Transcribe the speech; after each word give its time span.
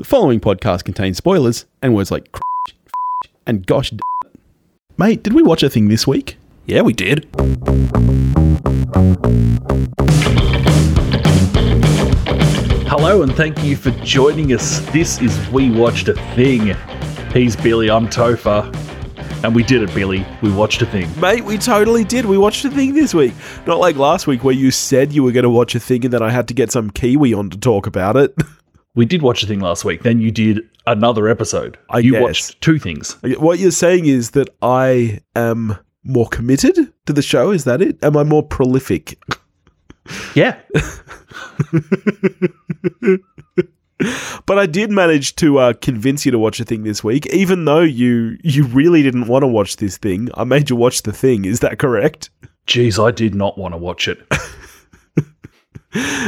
The 0.00 0.06
following 0.06 0.40
podcast 0.40 0.84
contains 0.84 1.18
spoilers 1.18 1.66
and 1.82 1.94
words 1.94 2.10
like 2.10 2.34
and 3.46 3.66
gosh. 3.66 3.90
d- 3.90 3.98
Mate, 4.96 5.22
did 5.22 5.34
we 5.34 5.42
watch 5.42 5.62
a 5.62 5.68
thing 5.68 5.88
this 5.88 6.06
week? 6.06 6.38
Yeah, 6.64 6.80
we 6.80 6.94
did. 6.94 7.28
Hello, 12.88 13.20
and 13.20 13.34
thank 13.34 13.62
you 13.62 13.76
for 13.76 13.90
joining 14.02 14.54
us. 14.54 14.78
This 14.90 15.20
is 15.20 15.38
We 15.50 15.70
Watched 15.70 16.08
a 16.08 16.14
Thing. 16.34 16.74
He's 17.34 17.54
Billy, 17.54 17.90
I'm 17.90 18.08
Topher. 18.08 18.74
And 19.44 19.54
we 19.54 19.62
did 19.62 19.82
it, 19.82 19.94
Billy. 19.94 20.26
We 20.40 20.50
watched 20.50 20.80
a 20.80 20.86
thing. 20.86 21.10
Mate, 21.20 21.44
we 21.44 21.58
totally 21.58 22.04
did. 22.04 22.24
We 22.24 22.38
watched 22.38 22.64
a 22.64 22.70
thing 22.70 22.94
this 22.94 23.12
week. 23.12 23.34
Not 23.66 23.78
like 23.78 23.96
last 23.96 24.26
week 24.26 24.44
where 24.44 24.54
you 24.54 24.70
said 24.70 25.12
you 25.12 25.22
were 25.22 25.32
going 25.32 25.44
to 25.44 25.50
watch 25.50 25.74
a 25.74 25.80
thing 25.80 26.06
and 26.06 26.14
then 26.14 26.22
I 26.22 26.30
had 26.30 26.48
to 26.48 26.54
get 26.54 26.72
some 26.72 26.88
Kiwi 26.88 27.34
on 27.34 27.50
to 27.50 27.58
talk 27.58 27.86
about 27.86 28.16
it. 28.16 28.34
We 28.94 29.06
did 29.06 29.22
watch 29.22 29.42
a 29.42 29.46
thing 29.46 29.60
last 29.60 29.84
week. 29.84 30.02
Then 30.02 30.20
you 30.20 30.30
did 30.30 30.60
another 30.86 31.28
episode. 31.28 31.78
I 31.90 31.98
you 31.98 32.12
guess. 32.12 32.22
watched 32.22 32.60
two 32.60 32.78
things. 32.78 33.16
what 33.38 33.58
you're 33.58 33.70
saying 33.70 34.06
is 34.06 34.32
that 34.32 34.48
I 34.62 35.20
am 35.36 35.76
more 36.02 36.28
committed 36.28 36.92
to 37.06 37.12
the 37.12 37.22
show. 37.22 37.50
Is 37.52 37.64
that 37.64 37.82
it? 37.82 38.02
Am 38.02 38.16
I 38.16 38.24
more 38.24 38.42
prolific? 38.42 39.18
Yeah. 40.34 40.58
But 44.46 44.58
I 44.58 44.64
did 44.66 44.90
manage 44.90 45.36
to 45.36 45.58
uh, 45.58 45.72
convince 45.74 46.24
you 46.24 46.32
to 46.32 46.38
watch 46.38 46.58
a 46.58 46.64
thing 46.64 46.84
this 46.84 47.04
week, 47.04 47.26
even 47.26 47.66
though 47.66 47.82
you 47.82 48.38
you 48.42 48.64
really 48.64 49.02
didn't 49.02 49.26
want 49.26 49.42
to 49.42 49.46
watch 49.46 49.76
this 49.76 49.98
thing. 49.98 50.30
I 50.34 50.44
made 50.44 50.70
you 50.70 50.76
watch 50.76 51.02
the 51.02 51.12
thing. 51.12 51.44
Is 51.44 51.60
that 51.60 51.78
correct? 51.78 52.30
Jeez, 52.66 52.98
I 52.98 53.10
did 53.10 53.34
not 53.34 53.58
want 53.58 53.74
to 53.74 53.78
watch 53.78 54.08
it. 54.08 54.18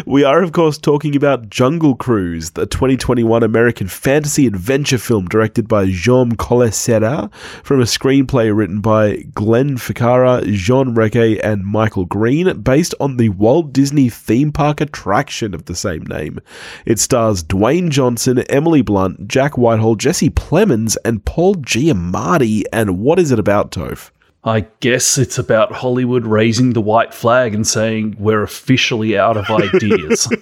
We 0.06 0.24
are, 0.24 0.42
of 0.42 0.50
course, 0.50 0.76
talking 0.76 1.14
about 1.14 1.48
Jungle 1.48 1.94
Cruise, 1.94 2.50
the 2.50 2.66
2021 2.66 3.44
American 3.44 3.86
fantasy 3.86 4.48
adventure 4.48 4.98
film 4.98 5.26
directed 5.26 5.68
by 5.68 5.86
Jaume 5.86 6.36
Collet-Serra 6.36 7.30
from 7.62 7.80
a 7.80 7.84
screenplay 7.84 8.54
written 8.54 8.80
by 8.80 9.18
Glenn 9.34 9.76
Ficarra, 9.76 10.44
John 10.52 10.96
Requa, 10.96 11.38
and 11.44 11.64
Michael 11.64 12.06
Green, 12.06 12.60
based 12.62 12.92
on 12.98 13.18
the 13.18 13.28
Walt 13.28 13.72
Disney 13.72 14.08
theme 14.08 14.50
park 14.50 14.80
attraction 14.80 15.54
of 15.54 15.66
the 15.66 15.76
same 15.76 16.02
name. 16.06 16.40
It 16.84 16.98
stars 16.98 17.44
Dwayne 17.44 17.90
Johnson, 17.90 18.40
Emily 18.50 18.82
Blunt, 18.82 19.28
Jack 19.28 19.56
Whitehall, 19.56 19.94
Jesse 19.94 20.30
Plemons, 20.30 20.96
and 21.04 21.24
Paul 21.24 21.54
Giamatti. 21.54 22.64
And 22.72 22.98
what 22.98 23.20
is 23.20 23.30
it 23.30 23.38
about, 23.38 23.70
Toph? 23.70 24.10
I 24.44 24.66
guess 24.80 25.18
it's 25.18 25.38
about 25.38 25.72
Hollywood 25.72 26.26
raising 26.26 26.72
the 26.72 26.80
white 26.80 27.14
flag 27.14 27.54
and 27.54 27.66
saying 27.66 28.16
we're 28.18 28.42
officially 28.42 29.16
out 29.16 29.36
of 29.36 29.48
ideas. 29.50 30.28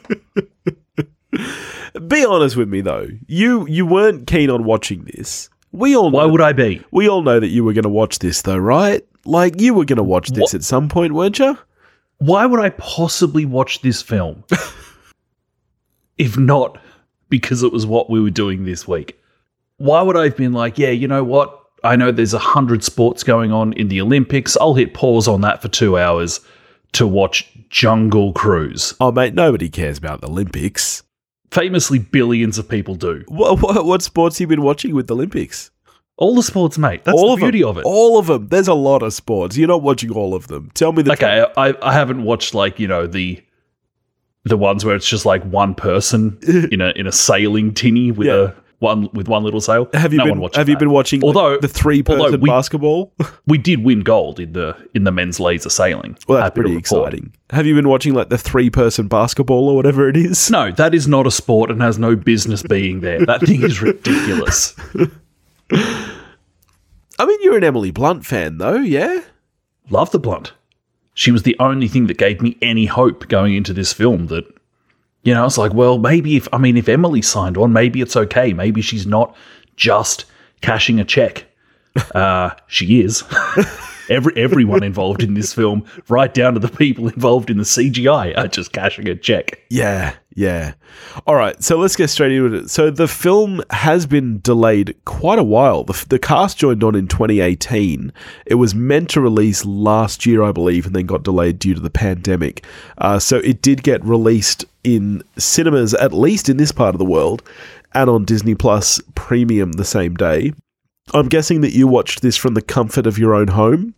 Be 2.06 2.24
honest 2.24 2.56
with 2.56 2.68
me, 2.68 2.80
though. 2.80 3.08
You 3.26 3.66
you 3.66 3.84
weren't 3.84 4.26
keen 4.26 4.48
on 4.48 4.64
watching 4.64 5.04
this. 5.04 5.50
We 5.72 5.94
all 5.94 6.10
Why 6.10 6.24
would 6.24 6.40
I 6.40 6.52
be? 6.52 6.82
We 6.90 7.08
all 7.08 7.22
know 7.22 7.38
that 7.38 7.48
you 7.48 7.62
were 7.62 7.72
going 7.72 7.84
to 7.84 7.88
watch 7.88 8.18
this, 8.18 8.42
though, 8.42 8.56
right? 8.56 9.06
Like, 9.24 9.60
you 9.60 9.74
were 9.74 9.84
going 9.84 9.98
to 9.98 10.02
watch 10.02 10.30
this 10.30 10.40
What? 10.40 10.54
at 10.54 10.64
some 10.64 10.88
point, 10.88 11.12
weren't 11.12 11.38
you? 11.38 11.56
Why 12.18 12.46
would 12.46 12.60
I 12.60 12.70
possibly 12.70 13.44
watch 13.44 13.82
this 13.82 14.02
film? 14.02 14.44
if 16.18 16.36
not 16.36 16.78
because 17.28 17.62
it 17.62 17.72
was 17.72 17.86
what 17.86 18.10
we 18.10 18.20
were 18.20 18.30
doing 18.30 18.64
this 18.64 18.88
week. 18.88 19.18
Why 19.76 20.02
would 20.02 20.16
I 20.16 20.24
have 20.24 20.36
been 20.36 20.52
like, 20.52 20.78
yeah, 20.78 20.90
you 20.90 21.06
know 21.08 21.22
what? 21.24 21.59
I 21.84 21.97
know 21.97 22.12
there's 22.12 22.34
a 22.34 22.39
hundred 22.39 22.84
sports 22.84 23.23
going 23.23 23.53
on 23.53 23.73
in 23.75 23.89
the 23.89 24.00
Olympics. 24.00 24.56
I'll 24.61 24.75
hit 24.75 24.95
pause 24.95 25.27
on 25.28 25.41
that 25.42 25.62
for 25.62 25.69
two 25.69 25.97
hours 25.98 26.41
to 26.92 27.06
watch 27.06 27.48
Jungle 27.69 28.33
Cruise. 28.33 28.95
Oh, 29.00 29.12
mate, 29.12 29.34
nobody 29.34 29.69
cares 29.69 29.97
about 29.98 30.20
the 30.20 30.28
Olympics. 30.28 31.03
Famously, 31.51 31.98
billions 31.98 32.58
of 32.58 32.69
people 32.69 32.95
do. 32.95 33.25
What, 33.28 33.61
what, 33.62 33.84
what 33.84 34.03
sports 34.03 34.36
have 34.39 34.42
you 34.42 34.47
been 34.56 34.62
watching 34.64 34.95
with 34.95 35.06
the 35.08 35.14
Olympics? 35.14 35.70
All 36.17 36.34
the 36.36 36.42
sports, 36.42 36.77
mate. 36.78 37.05
That's 37.05 37.17
all 37.19 37.28
the 37.28 37.33
of 37.34 37.39
beauty 37.41 37.61
them. 37.61 37.69
of 37.70 37.78
it. 37.78 37.84
All 37.86 38.19
of 38.19 38.27
them. 38.27 38.48
There's 38.48 38.69
a 38.69 38.75
lot 38.75 39.03
of 39.03 39.12
sports. 39.14 39.56
You're 39.56 39.69
not 39.69 39.83
watching 39.83 40.11
all 40.11 40.34
of 40.34 40.48
them. 40.48 40.70
Tell 40.75 40.92
me 40.92 41.02
the 41.02 41.13
okay, 41.13 41.46
I, 41.57 41.74
I 41.83 41.92
haven't 41.95 42.24
watched 42.24 42.55
like 42.55 42.79
you 42.79 42.86
know 42.86 43.07
the 43.07 43.42
the 44.45 44.57
ones 44.58 44.85
where 44.85 44.95
it's 44.95 45.08
just 45.08 45.24
like 45.27 45.42
one 45.45 45.74
person 45.74 46.39
in 46.70 46.80
a 46.83 46.90
in 46.90 47.07
a 47.07 47.13
sailing 47.13 47.73
tinny 47.73 48.11
with 48.13 48.27
Yeah. 48.29 48.35
a 48.51 48.55
one 48.80 49.08
with 49.13 49.29
one 49.29 49.45
little 49.45 49.61
sail. 49.61 49.89
Have 49.95 50.13
you 50.13 50.18
no 50.18 50.24
been? 50.24 50.42
Have 50.55 50.68
you 50.68 50.74
that. 50.74 50.79
been 50.80 50.91
watching? 50.91 51.23
Although- 51.23 51.58
the 51.58 51.68
three 51.68 52.02
person 52.02 52.41
we- 52.41 52.48
basketball. 52.48 53.13
We 53.46 53.57
did 53.58 53.85
win 53.85 54.01
gold 54.01 54.41
in 54.41 54.52
the 54.52 54.77
in 54.95 55.05
the 55.05 55.13
men's 55.13 55.39
laser 55.39 55.70
sailing. 55.70 56.17
well, 56.27 56.41
that's 56.41 56.55
pretty 56.55 56.77
exciting. 56.77 57.33
Have 57.51 57.67
you 57.67 57.74
been 57.74 57.89
watching 57.89 58.14
like 58.14 58.29
the 58.30 58.39
three 58.39 58.70
person 58.70 59.07
basketball 59.08 59.69
or 59.69 59.77
whatever 59.77 60.08
it 60.08 60.17
is? 60.17 60.51
No, 60.51 60.70
that 60.73 60.95
is 60.95 61.07
not 61.07 61.27
a 61.27 61.30
sport 61.30 61.70
and 61.70 61.80
has 61.83 61.98
no 61.98 62.17
business 62.17 62.63
being 62.63 63.01
there. 63.01 63.24
That 63.24 63.40
thing 63.46 63.63
is 63.63 63.80
ridiculous. 63.83 64.74
I 67.19 67.27
mean, 67.27 67.39
you're 67.42 67.57
an 67.58 67.64
Emily 67.64 67.90
Blunt 67.90 68.24
fan, 68.24 68.58
though, 68.58 68.77
yeah. 68.79 69.20
Love 69.90 70.11
the 70.11 70.19
blunt. 70.19 70.52
She 71.14 71.30
was 71.30 71.42
the 71.42 71.57
only 71.58 71.86
thing 71.89 72.07
that 72.07 72.17
gave 72.17 72.40
me 72.40 72.57
any 72.63 72.86
hope 72.86 73.29
going 73.29 73.55
into 73.55 73.73
this 73.74 73.92
film 73.92 74.29
that 74.29 74.45
you 75.23 75.35
know, 75.35 75.45
it's 75.45 75.58
like, 75.58 75.75
well, 75.75 75.98
maybe 75.98 76.36
if 76.36 76.48
I 76.53 76.58
mean 76.58 76.77
if 76.77 76.89
Emily 76.89 77.23
signed 77.23 77.57
on, 77.57 77.73
maybe 77.73 78.01
it's 78.01 78.17
okay. 78.17 78.53
Maybe 78.53 78.81
she's 78.81 79.07
not 79.07 79.36
just 79.77 80.25
cashing 80.61 81.01
a 81.01 81.05
check. 81.05 81.47
Uh, 82.14 82.51
she 82.69 83.01
is. 83.01 83.25
Every 84.08 84.33
everyone 84.36 84.85
involved 84.85 85.25
in 85.25 85.35
this 85.35 85.53
film, 85.53 85.85
right 86.08 86.33
down 86.33 86.55
to 86.55 86.61
the 86.61 86.69
people 86.69 87.08
involved 87.08 87.51
in 87.51 87.58
the 87.58 87.64
CGI, 87.64 88.36
are 88.39 88.47
just 88.47 88.73
cashing 88.73 89.08
a 89.08 89.17
check. 89.17 89.58
Yeah, 89.70 90.14
yeah. 90.35 90.74
All 91.27 91.35
right, 91.35 91.61
so 91.63 91.77
let's 91.77 91.96
get 91.96 92.08
straight 92.08 92.33
into 92.33 92.55
it. 92.55 92.70
So 92.70 92.91
the 92.91 93.08
film 93.08 93.63
has 93.70 94.07
been 94.07 94.41
delayed 94.41 94.95
quite 95.05 95.39
a 95.39 95.45
while. 95.45 95.83
The, 95.83 96.05
the 96.08 96.18
cast 96.18 96.57
joined 96.57 96.85
on 96.85 96.95
in 96.95 97.08
2018. 97.08 98.13
It 98.46 98.55
was 98.55 98.74
meant 98.74 99.11
to 99.11 99.20
release 99.20 99.64
last 99.64 100.24
year, 100.27 100.42
I 100.42 100.52
believe, 100.52 100.86
and 100.86 100.95
then 100.95 101.07
got 101.07 101.24
delayed 101.24 101.58
due 101.58 101.74
to 101.74 101.80
the 101.80 101.90
pandemic. 101.90 102.64
Uh, 102.98 103.19
so 103.19 103.39
it 103.39 103.61
did 103.61 103.83
get 103.83 104.05
released 104.05 104.64
in 104.85 105.23
cinemas, 105.36 105.95
at 105.95 106.13
least 106.13 106.48
in 106.48 106.57
this 106.57 106.73
part 106.73 106.95
of 106.95 107.01
the 107.01 107.05
world, 107.05 107.42
and 107.92 108.08
on 108.08 108.24
Disney 108.24 108.55
Plus 108.55 109.01
Premium 109.17 109.73
the 109.73 109.85
same 109.85 110.14
day. 110.14 110.52
I'm 111.13 111.29
guessing 111.29 111.61
that 111.63 111.74
you 111.74 111.89
watched 111.89 112.23
this 112.23 112.36
from 112.36 112.55
the 112.55 112.63
comfort 112.63 113.07
of 113.07 113.19
your 113.19 113.35
own 113.35 113.48
home. 113.48 113.95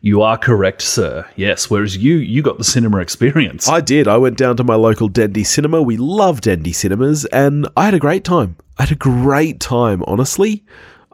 You 0.00 0.22
are 0.22 0.38
correct, 0.38 0.82
sir. 0.82 1.28
Yes. 1.36 1.68
Whereas 1.68 1.96
you, 1.96 2.16
you 2.16 2.42
got 2.42 2.58
the 2.58 2.64
cinema 2.64 2.98
experience. 2.98 3.68
I 3.68 3.80
did. 3.80 4.08
I 4.08 4.16
went 4.16 4.38
down 4.38 4.56
to 4.56 4.64
my 4.64 4.74
local 4.74 5.08
Dendy 5.08 5.44
cinema. 5.44 5.82
We 5.82 5.96
love 5.96 6.40
Dendy 6.40 6.72
cinemas, 6.72 7.24
and 7.26 7.68
I 7.76 7.84
had 7.84 7.94
a 7.94 7.98
great 7.98 8.24
time. 8.24 8.56
I 8.78 8.82
had 8.84 8.92
a 8.92 8.96
great 8.96 9.60
time, 9.60 10.02
honestly. 10.06 10.64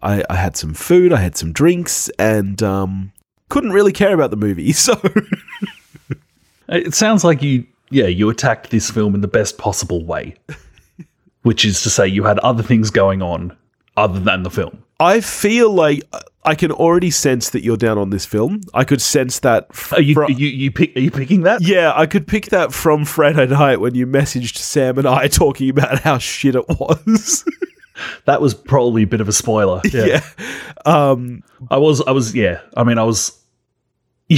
I, 0.03 0.22
I 0.28 0.37
had 0.37 0.56
some 0.56 0.75
food, 0.75 1.12
I 1.12 1.20
had 1.20 1.37
some 1.37 1.53
drinks, 1.53 2.10
and 2.19 2.62
um, 2.62 3.12
couldn't 3.48 3.72
really 3.72 3.92
care 3.92 4.15
about 4.15 4.31
the 4.31 4.37
movie. 4.37 4.72
So, 4.72 5.00
It 6.69 6.94
sounds 6.94 7.25
like 7.25 7.42
you, 7.42 7.66
yeah, 7.91 8.06
you 8.06 8.31
attacked 8.31 8.71
this 8.71 8.91
film 8.91 9.15
in 9.15 9.21
the 9.21 9.28
best 9.28 9.59
possible 9.59 10.04
way, 10.04 10.34
which 11.42 11.65
is 11.65 11.82
to 11.82 11.91
say, 11.91 12.06
you 12.06 12.25
had 12.25 12.38
other 12.41 12.62
things 12.62 12.91
going 12.91 13.22
on 13.22 13.56
other 13.97 14.21
than 14.21 14.42
the 14.42 14.50
film. 14.50 14.84
I 15.00 15.21
feel 15.21 15.72
like 15.72 16.03
I 16.44 16.55
can 16.55 16.71
already 16.71 17.10
sense 17.10 17.50
that 17.50 17.62
you're 17.65 17.77
down 17.77 17.99
on 17.99 18.10
this 18.10 18.25
film. 18.27 18.60
I 18.75 18.84
could 18.84 19.00
sense 19.03 19.41
that. 19.41 19.66
f- 19.71 19.93
Are 19.94 20.00
you, 20.03 20.15
fro- 20.15 20.28
you, 20.28 20.47
you 20.47 20.71
pick, 20.71 20.94
are 20.97 21.00
you 21.00 21.10
picking 21.10 21.43
that? 21.43 21.62
yeah, 21.62 21.93
I 21.97 22.06
could 22.06 22.27
pick 22.27 22.47
that 22.47 22.72
from 22.72 23.04
Friday 23.04 23.47
night 23.47 23.81
when 23.81 23.94
you 23.94 24.06
messaged 24.06 24.56
Sam 24.56 24.99
and 24.99 25.06
I 25.09 25.28
talking 25.28 25.71
about 25.71 26.00
how 26.00 26.19
shit 26.19 26.54
it 26.54 26.69
was. 26.69 27.44
That 28.25 28.41
was 28.41 28.54
probably 28.54 29.04
a 29.04 29.06
bit 29.06 29.21
of 29.21 29.28
a 29.28 29.33
spoiler. 29.33 29.81
Yeah. 29.84 30.04
yeah. 30.06 30.22
Um, 30.84 31.44
I 31.71 31.77
was, 31.78 32.00
I 32.03 32.10
was, 32.10 32.34
yeah. 32.34 32.60
I 32.77 32.83
mean, 32.83 32.99
I 32.99 33.04
was, 33.04 33.41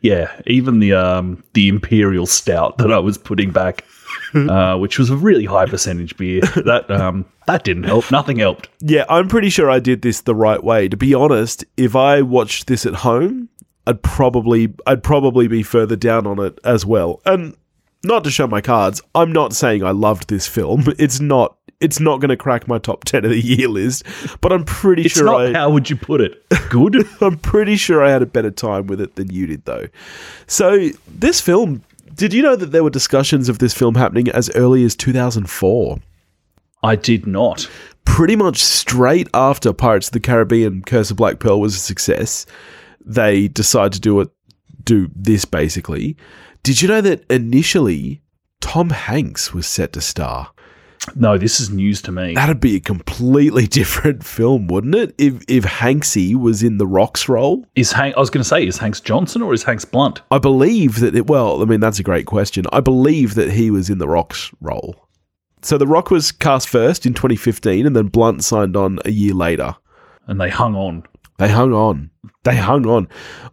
yeah. 0.00 0.40
Even 0.46 0.80
the 0.80 0.92
um 0.94 1.42
the 1.52 1.68
imperial 1.68 2.26
stout 2.26 2.78
that 2.78 2.92
I 2.92 2.98
was 2.98 3.16
putting 3.16 3.50
back, 3.52 3.84
uh, 4.34 4.76
which 4.78 4.98
was 4.98 5.10
a 5.10 5.16
really 5.16 5.44
high 5.44 5.66
percentage 5.66 6.16
beer, 6.16 6.40
that 6.64 6.90
um 6.90 7.24
that 7.46 7.64
didn't 7.64 7.84
help. 7.84 8.10
Nothing 8.10 8.38
helped. 8.38 8.68
Yeah, 8.80 9.04
I'm 9.08 9.28
pretty 9.28 9.50
sure 9.50 9.70
I 9.70 9.78
did 9.80 10.02
this 10.02 10.20
the 10.22 10.34
right 10.34 10.62
way. 10.62 10.88
To 10.88 10.96
be 10.96 11.14
honest, 11.14 11.64
if 11.76 11.96
I 11.96 12.22
watched 12.22 12.66
this 12.66 12.86
at 12.86 12.94
home, 12.94 13.48
I'd 13.86 14.02
probably 14.02 14.72
I'd 14.86 15.02
probably 15.02 15.48
be 15.48 15.62
further 15.62 15.96
down 15.96 16.26
on 16.26 16.38
it 16.38 16.58
as 16.64 16.86
well. 16.86 17.20
And 17.24 17.56
not 18.04 18.24
to 18.24 18.30
show 18.30 18.46
my 18.46 18.60
cards, 18.60 19.02
I'm 19.14 19.32
not 19.32 19.52
saying 19.52 19.84
I 19.84 19.90
loved 19.90 20.28
this 20.28 20.46
film. 20.46 20.84
It's 20.98 21.20
not 21.20 21.56
it's 21.80 21.98
not 21.98 22.20
going 22.20 22.28
to 22.28 22.36
crack 22.36 22.68
my 22.68 22.76
top 22.78 23.04
10 23.04 23.24
of 23.24 23.30
the 23.30 23.40
year 23.40 23.66
list, 23.66 24.04
but 24.42 24.52
I'm 24.52 24.64
pretty 24.64 25.04
It's 25.06 25.14
sure 25.14 25.24
not. 25.24 25.46
I 25.46 25.52
how 25.58 25.70
would 25.70 25.88
you 25.88 25.96
put 25.96 26.20
it? 26.20 26.42
Good. 26.68 27.06
I'm 27.22 27.38
pretty 27.38 27.76
sure 27.76 28.04
I 28.04 28.10
had 28.10 28.20
a 28.20 28.26
better 28.26 28.50
time 28.50 28.86
with 28.86 29.00
it 29.00 29.14
than 29.16 29.30
you 29.30 29.46
did 29.46 29.64
though. 29.64 29.86
So, 30.46 30.90
this 31.08 31.40
film, 31.40 31.82
did 32.14 32.32
you 32.32 32.42
know 32.42 32.56
that 32.56 32.72
there 32.72 32.84
were 32.84 32.90
discussions 32.90 33.48
of 33.48 33.58
this 33.58 33.74
film 33.74 33.94
happening 33.94 34.28
as 34.28 34.50
early 34.56 34.84
as 34.84 34.94
2004? 34.96 35.98
I 36.82 36.96
did 36.96 37.26
not. 37.26 37.68
pretty 38.04 38.36
much 38.36 38.62
straight 38.62 39.28
after 39.34 39.72
Pirates 39.72 40.08
of 40.08 40.12
the 40.12 40.20
Caribbean 40.20 40.82
Curse 40.82 41.10
of 41.10 41.16
Black 41.16 41.38
Pearl 41.38 41.60
was 41.60 41.76
a 41.76 41.78
success, 41.78 42.46
they 43.04 43.48
decided 43.48 43.92
to 43.94 44.00
do 44.00 44.20
it 44.20 44.28
do 44.84 45.10
this 45.14 45.44
basically. 45.44 46.16
Did 46.62 46.82
you 46.82 46.88
know 46.88 47.00
that 47.00 47.24
initially 47.30 48.22
Tom 48.60 48.90
Hanks 48.90 49.52
was 49.52 49.66
set 49.66 49.92
to 49.92 50.00
star? 50.00 50.52
No, 51.14 51.38
this 51.38 51.60
is 51.60 51.70
news 51.70 52.02
to 52.02 52.12
me. 52.12 52.34
That'd 52.34 52.60
be 52.60 52.76
a 52.76 52.80
completely 52.80 53.66
different 53.78 54.24
film, 54.24 54.66
wouldn't 54.68 54.94
it? 54.94 55.14
If 55.18 55.42
if 55.48 55.64
Hanksy 55.64 56.34
was 56.34 56.62
in 56.62 56.78
the 56.78 56.86
Rock's 56.86 57.28
role, 57.28 57.66
Is 57.74 57.92
Hank? 57.92 58.16
I 58.16 58.20
was 58.20 58.30
going 58.30 58.42
to 58.42 58.48
say, 58.48 58.66
is 58.66 58.78
Hanks 58.78 59.00
Johnson 59.00 59.42
or 59.42 59.54
is 59.54 59.62
Hanks 59.62 59.84
Blunt? 59.84 60.20
I 60.30 60.38
believe 60.38 61.00
that 61.00 61.16
it. 61.16 61.26
Well, 61.26 61.62
I 61.62 61.64
mean, 61.64 61.80
that's 61.80 61.98
a 61.98 62.04
great 62.04 62.26
question. 62.26 62.64
I 62.72 62.80
believe 62.80 63.34
that 63.34 63.52
he 63.52 63.70
was 63.70 63.88
in 63.90 63.98
the 63.98 64.08
Rock's 64.08 64.50
role. 64.60 65.08
So 65.62 65.76
the 65.76 65.86
Rock 65.86 66.10
was 66.10 66.32
cast 66.32 66.68
first 66.68 67.04
in 67.04 67.14
2015, 67.14 67.86
and 67.86 67.94
then 67.94 68.06
Blunt 68.06 68.44
signed 68.44 68.76
on 68.76 68.98
a 69.04 69.10
year 69.10 69.34
later. 69.34 69.76
And 70.26 70.40
they 70.40 70.48
hung 70.50 70.74
on. 70.74 71.04
They 71.38 71.48
hung 71.48 71.72
on. 71.72 72.10
They 72.44 72.56
hung 72.56 72.86
on. 72.86 73.08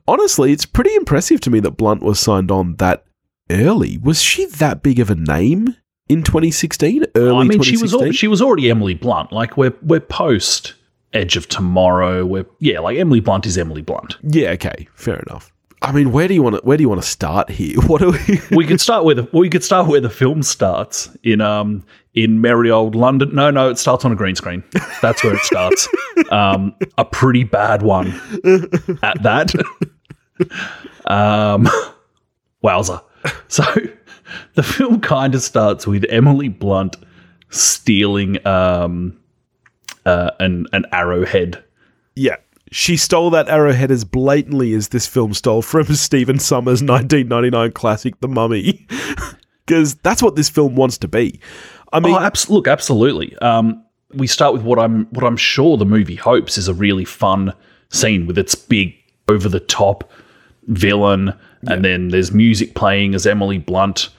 Honestly, 0.08 0.52
it's 0.52 0.66
pretty 0.66 0.94
impressive 0.96 1.42
to 1.42 1.50
me 1.50 1.60
that 1.62 1.72
Blunt 1.72 2.04
was 2.04 2.20
signed 2.20 2.52
on 2.52 2.76
that 2.76 3.06
early. 3.50 3.98
Was 3.98 4.22
she 4.22 4.46
that 4.46 4.84
big 4.84 5.00
of 5.00 5.10
a 5.10 5.16
name 5.16 5.76
in 6.09 6.24
2016? 6.24 7.06
Early 7.15 7.36
I 7.36 7.44
mean, 7.44 7.62
she 7.62 7.74
2016? 7.74 7.81
was 7.81 7.94
al- 7.94 8.12
she 8.12 8.27
was 8.27 8.42
already 8.42 8.69
Emily 8.69 8.94
Blunt. 8.94 9.31
Like 9.31 9.57
we're 9.57 9.74
we're 9.81 10.00
post 10.00 10.74
Edge 11.13 11.36
of 11.36 11.48
Tomorrow. 11.48 12.25
We're 12.25 12.45
yeah, 12.59 12.80
like 12.80 12.98
Emily 12.98 13.19
Blunt 13.19 13.45
is 13.45 13.57
Emily 13.57 13.81
Blunt. 13.81 14.18
yeah, 14.24 14.51
okay, 14.51 14.88
fair 14.94 15.19
enough. 15.27 15.51
I 15.81 15.92
mean, 15.92 16.12
where 16.12 16.27
do 16.27 16.33
you 16.33 16.42
want 16.42 16.56
to 16.56 16.62
where 16.62 16.75
do 16.75 16.81
you 16.81 16.89
want 16.89 17.01
to 17.01 17.07
start 17.07 17.50
here? 17.50 17.80
What 17.88 18.01
do 18.01 18.12
we? 18.12 18.42
we 18.56 18.65
could 18.65 18.81
start 18.81 19.06
where 19.06 19.15
the 19.15 19.30
we 19.31 19.50
could 19.50 19.63
start 19.63 19.88
where 19.88 20.01
the 20.01 20.09
film 20.09 20.42
starts 20.44 21.09
in 21.24 21.39
um 21.39 21.86
in 22.15 22.42
merry 22.42 22.71
old 22.71 22.95
London. 22.95 23.33
No, 23.36 23.51
no, 23.51 23.69
it 23.69 23.77
starts 23.77 24.04
on 24.04 24.12
a 24.12 24.15
green 24.15 24.36
screen. 24.36 24.63
That's 25.01 25.24
where 25.24 25.36
it 25.36 25.42
starts. 25.42 25.88
um, 26.31 26.74
a 26.98 27.06
pretty 27.06 27.44
bad 27.44 27.83
one 27.83 28.07
at 29.04 29.21
that. 29.21 29.54
um, 31.06 31.69
wowza. 32.63 33.04
So 33.48 33.63
the 34.56 34.64
film 34.64 35.02
kind 35.02 35.36
of 35.36 35.42
starts 35.42 35.88
with 35.88 36.06
Emily 36.10 36.50
Blunt 36.50 36.96
stealing 37.50 38.46
um 38.46 39.18
uh, 40.06 40.32
an 40.40 40.66
an 40.72 40.86
arrowhead. 40.92 41.64
Yeah, 42.16 42.38
she 42.72 42.98
stole 42.98 43.30
that 43.32 43.50
arrowhead 43.50 43.92
as 43.92 44.04
blatantly 44.04 44.74
as 44.74 44.90
this 44.90 45.06
film 45.06 45.34
stole 45.34 45.62
from 45.62 45.86
Stephen 45.96 46.40
Sommers' 46.40 46.82
1999 46.82 47.72
classic, 47.74 48.20
The 48.22 48.28
Mummy, 48.28 48.88
because 49.66 49.96
that's 49.96 50.24
what 50.24 50.36
this 50.36 50.50
film 50.50 50.76
wants 50.76 50.98
to 51.00 51.08
be. 51.08 51.40
I 51.94 52.00
mean, 52.00 52.16
oh, 52.16 52.20
abs- 52.20 52.50
look, 52.50 52.68
absolutely. 52.68 53.38
Um, 53.38 53.84
we 54.14 54.28
start 54.28 54.54
with 54.54 54.64
what 54.64 54.80
I'm 54.80 55.06
what 55.08 55.26
I'm 55.26 55.38
sure 55.38 55.78
the 55.78 55.86
movie 55.86 56.16
hopes 56.16 56.58
is 56.58 56.68
a 56.68 56.74
really 56.74 57.06
fun 57.06 57.54
scene 57.90 58.26
with 58.26 58.38
its 58.38 58.56
big 58.56 58.96
over 59.28 59.50
the 59.50 59.60
top 59.60 60.10
villain, 60.68 61.34
and 61.68 61.84
then 61.84 62.10
there's 62.10 62.32
music 62.32 62.76
playing 62.76 63.16
as 63.16 63.28
Emily 63.28 63.58
Blunt 63.58 64.10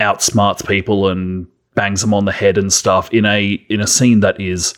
outsmarts 0.00 0.66
people 0.66 1.08
and 1.08 1.46
bangs 1.74 2.00
them 2.00 2.14
on 2.14 2.24
the 2.24 2.32
head 2.32 2.58
and 2.58 2.72
stuff 2.72 3.12
in 3.12 3.24
a 3.24 3.52
in 3.68 3.80
a 3.80 3.86
scene 3.86 4.20
that 4.20 4.40
is 4.40 4.74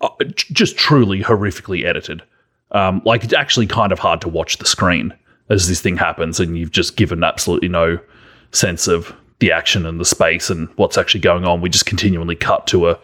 uh, 0.00 0.08
just 0.34 0.76
truly 0.76 1.20
horrifically 1.20 1.84
edited. 1.84 2.22
Um, 2.72 3.02
like 3.04 3.22
it's 3.22 3.32
actually 3.32 3.66
kind 3.66 3.92
of 3.92 3.98
hard 3.98 4.20
to 4.22 4.28
watch 4.28 4.58
the 4.58 4.66
screen 4.66 5.14
as 5.48 5.68
this 5.68 5.80
thing 5.80 5.96
happens, 5.96 6.40
and 6.40 6.58
you've 6.58 6.72
just 6.72 6.96
given 6.96 7.22
absolutely 7.22 7.68
no 7.68 7.98
sense 8.50 8.88
of 8.88 9.14
the 9.38 9.52
action 9.52 9.84
and 9.84 10.00
the 10.00 10.04
space 10.04 10.50
and 10.50 10.68
what's 10.76 10.96
actually 10.96 11.20
going 11.20 11.44
on. 11.44 11.60
We 11.60 11.68
just 11.68 11.86
continually 11.86 12.36
cut 12.36 12.66
to 12.68 12.88
a 12.88 12.98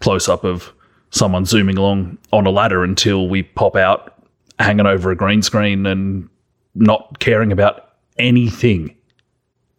close 0.00 0.28
up 0.28 0.44
of 0.44 0.72
someone 1.10 1.44
zooming 1.44 1.78
along 1.78 2.18
on 2.32 2.46
a 2.46 2.50
ladder 2.50 2.82
until 2.82 3.28
we 3.28 3.44
pop 3.44 3.76
out 3.76 4.14
hanging 4.58 4.86
over 4.86 5.10
a 5.10 5.16
green 5.16 5.42
screen 5.42 5.86
and 5.86 6.28
not 6.74 7.18
caring 7.20 7.52
about 7.52 7.92
anything. 8.18 8.94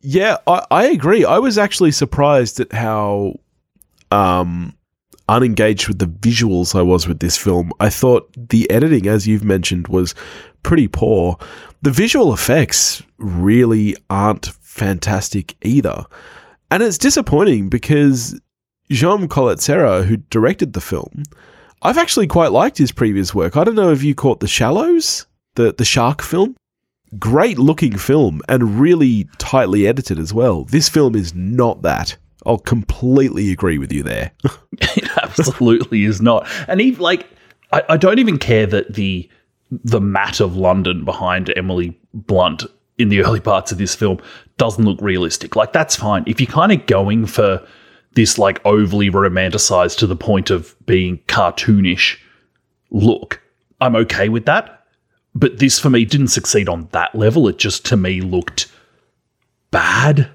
Yeah, 0.07 0.37
I, 0.45 0.63
I 0.69 0.85
agree. 0.85 1.25
I 1.25 1.39
was 1.39 1.57
actually 1.57 1.91
surprised 1.91 2.59
at 2.59 2.71
how 2.71 3.39
um, 4.11 4.75
unengaged 5.27 5.87
with 5.87 5.97
the 5.97 6.05
visuals 6.05 6.77
I 6.77 6.83
was 6.83 7.07
with 7.07 7.21
this 7.21 7.35
film. 7.35 7.71
I 7.79 7.89
thought 7.89 8.29
the 8.49 8.69
editing, 8.69 9.07
as 9.07 9.27
you've 9.27 9.43
mentioned, 9.43 9.87
was 9.87 10.13
pretty 10.61 10.87
poor. 10.87 11.39
The 11.81 11.89
visual 11.89 12.35
effects 12.35 13.01
really 13.17 13.95
aren't 14.11 14.45
fantastic 14.61 15.55
either. 15.63 16.05
And 16.69 16.83
it's 16.83 16.99
disappointing 16.99 17.69
because 17.69 18.39
Jaume 18.91 19.27
Collet-Serra, 19.27 20.03
who 20.03 20.17
directed 20.17 20.73
the 20.73 20.81
film, 20.81 21.23
I've 21.81 21.97
actually 21.97 22.27
quite 22.27 22.51
liked 22.51 22.77
his 22.77 22.91
previous 22.91 23.33
work. 23.33 23.57
I 23.57 23.63
don't 23.63 23.73
know 23.73 23.91
if 23.91 24.03
you 24.03 24.13
caught 24.13 24.39
The 24.39 24.47
Shallows, 24.47 25.25
the, 25.55 25.73
the 25.73 25.85
shark 25.85 26.21
film 26.21 26.55
great 27.19 27.57
looking 27.57 27.97
film 27.97 28.41
and 28.49 28.79
really 28.79 29.27
tightly 29.37 29.87
edited 29.87 30.19
as 30.19 30.33
well. 30.33 30.63
This 30.65 30.89
film 30.89 31.15
is 31.15 31.33
not 31.33 31.81
that. 31.83 32.17
I'll 32.45 32.57
completely 32.57 33.51
agree 33.51 33.77
with 33.77 33.91
you 33.91 34.03
there. 34.03 34.31
It 34.97 35.09
absolutely 35.23 36.03
is 36.03 36.21
not. 36.21 36.47
And 36.67 36.81
even 36.81 37.01
like 37.01 37.29
I, 37.71 37.83
I 37.89 37.97
don't 37.97 38.19
even 38.19 38.37
care 38.37 38.65
that 38.65 38.93
the 38.93 39.29
the 39.71 40.01
matte 40.01 40.41
of 40.41 40.57
London 40.57 41.05
behind 41.05 41.51
Emily 41.55 41.97
Blunt 42.13 42.65
in 42.97 43.07
the 43.07 43.21
early 43.23 43.39
parts 43.39 43.71
of 43.71 43.77
this 43.77 43.95
film 43.95 44.19
doesn't 44.57 44.83
look 44.83 44.99
realistic. 45.01 45.55
Like 45.55 45.71
that's 45.71 45.95
fine. 45.95 46.25
If 46.27 46.41
you're 46.41 46.51
kind 46.51 46.73
of 46.73 46.85
going 46.87 47.25
for 47.25 47.65
this 48.15 48.37
like 48.37 48.65
overly 48.65 49.09
romanticized 49.09 49.97
to 49.99 50.07
the 50.07 50.15
point 50.15 50.49
of 50.49 50.75
being 50.85 51.19
cartoonish 51.27 52.17
look, 52.91 53.41
I'm 53.79 53.95
okay 53.95 54.27
with 54.27 54.45
that. 54.45 54.84
But 55.35 55.59
this 55.59 55.77
for 55.77 55.89
me 55.89 56.05
didn't 56.05 56.29
succeed 56.29 56.69
on 56.69 56.87
that 56.93 57.13
level. 57.13 57.47
It 57.49 57.57
just 57.57 57.85
to 57.87 57.97
me 57.97 58.21
looked 58.21 58.71
bad. 59.69 60.29